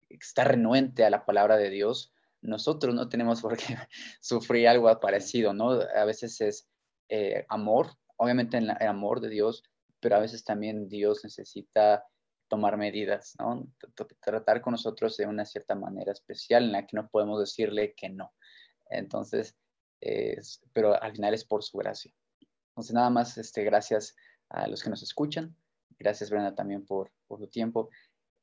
está 0.08 0.44
renuente 0.44 1.04
a 1.04 1.10
la 1.10 1.24
palabra 1.24 1.56
de 1.56 1.70
Dios, 1.70 2.12
nosotros 2.42 2.94
no 2.94 3.08
tenemos 3.08 3.40
por 3.40 3.56
qué 3.56 3.76
sufrir 4.20 4.68
algo 4.68 4.98
parecido, 5.00 5.52
¿no? 5.52 5.72
A 5.72 6.04
veces 6.04 6.40
es 6.40 6.68
eh, 7.08 7.44
amor, 7.48 7.92
obviamente 8.16 8.58
el, 8.58 8.70
amor 8.70 9.20
de 9.20 9.28
Dios, 9.28 9.62
pero 10.00 10.16
a 10.16 10.20
veces 10.20 10.44
también 10.44 10.88
Dios 10.88 11.24
necesita 11.24 12.04
tomar 12.48 12.76
medidas, 12.76 13.34
¿no? 13.38 13.68
Tratar 14.20 14.60
con 14.60 14.72
nosotros 14.72 15.16
de 15.16 15.26
una 15.26 15.44
cierta 15.44 15.74
manera 15.74 16.12
especial 16.12 16.64
en 16.64 16.72
la 16.72 16.86
que 16.86 16.96
no 16.96 17.08
podemos 17.08 17.38
decirle 17.38 17.94
que 17.94 18.08
no. 18.08 18.32
Entonces, 18.88 19.56
pero 20.72 21.00
al 21.00 21.12
final 21.12 21.34
es 21.34 21.44
por 21.44 21.62
su 21.62 21.78
gracia. 21.78 22.12
Entonces, 22.70 22.94
nada 22.94 23.10
más, 23.10 23.36
este, 23.38 23.62
gracias 23.62 24.16
a 24.48 24.66
los 24.66 24.82
que 24.82 24.90
nos 24.90 25.02
escuchan. 25.02 25.54
Gracias, 25.98 26.30
Brenda, 26.30 26.54
también 26.54 26.84
por, 26.84 27.12
por 27.26 27.38
tu 27.38 27.46
tiempo. 27.46 27.90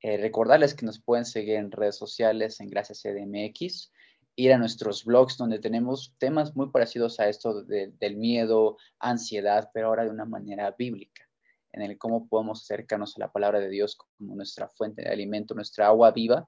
Eh, 0.02 0.18
recordarles 0.18 0.76
que 0.76 0.86
nos 0.86 1.00
pueden 1.00 1.26
seguir 1.26 1.56
en 1.56 1.72
redes 1.72 1.95
sociales 1.95 2.60
en 2.60 2.70
Gracias 2.70 3.02
CDMX, 3.02 3.91
ir 4.36 4.54
a 4.54 4.58
nuestros 4.58 5.04
blogs 5.04 5.38
donde 5.38 5.58
tenemos 5.58 6.14
temas 6.20 6.56
muy 6.56 6.70
parecidos 6.70 7.20
a 7.20 7.28
esto 7.28 7.64
del 7.64 8.18
miedo, 8.18 8.78
ansiedad, 9.00 9.72
pero 9.74 9.88
ahora 9.88 10.04
de 10.04 10.12
una 10.12 10.26
manera 10.26 10.76
bíblica, 10.78 11.28
en 11.72 11.82
el 11.82 11.98
cómo 11.98 12.28
podemos 12.28 12.62
acercarnos 12.62 13.18
a 13.18 13.22
la 13.22 13.32
palabra 13.32 13.60
de 13.60 13.70
Dios 13.70 13.95
como 13.95 14.36
nuestra 14.36 14.70
fuente 14.70 15.02
de 15.02 15.10
alimento, 15.10 15.56
nuestra 15.56 15.88
agua 15.88 16.12
viva 16.12 16.48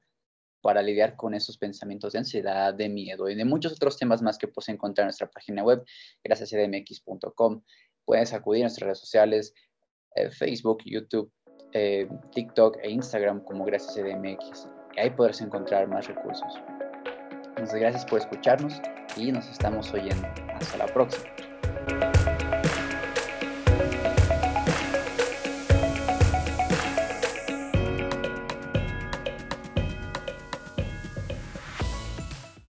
para 0.62 0.84
lidiar 0.84 1.16
con 1.16 1.34
esos 1.34 1.58
pensamientos 1.58 2.14
de 2.14 2.20
ansiedad, 2.20 2.74
de 2.74 2.89
miedo 2.89 3.28
y 3.28 3.36
de 3.36 3.45
muchos 3.45 3.74
otros 3.74 3.97
temas 3.97 4.22
más 4.22 4.38
que 4.38 4.47
puedes 4.47 4.70
encontrar 4.70 5.06
en 5.06 5.08
nuestra 5.08 5.32
página 5.32 5.64
web, 5.64 5.84
graciascdmx.com. 6.24 7.64
Puedes 8.06 8.34
acudir 8.34 8.64
a 8.64 8.66
nuestras 8.66 8.86
redes 8.86 9.00
sociales, 9.00 9.54
eh, 10.16 10.30
Facebook, 10.30 10.84
YouTube, 10.86 11.32
eh, 11.74 12.07
TikTok 12.34 12.78
e 12.82 12.91
Instagram 12.91 13.41
como 13.41 13.65
Gracias 13.65 13.95
CDMX. 13.95 14.67
Y 14.95 14.99
ahí 14.99 15.09
podrás 15.09 15.41
encontrar 15.41 15.88
más 15.88 16.07
recursos. 16.07 16.59
Entonces, 17.49 17.80
gracias 17.80 18.05
por 18.05 18.20
escucharnos 18.20 18.82
y 19.15 19.32
nos 19.32 19.47
estamos 19.49 19.93
oyendo. 19.93 20.28
Hasta 20.55 20.78
la 20.78 20.88
próxima. 20.88 21.30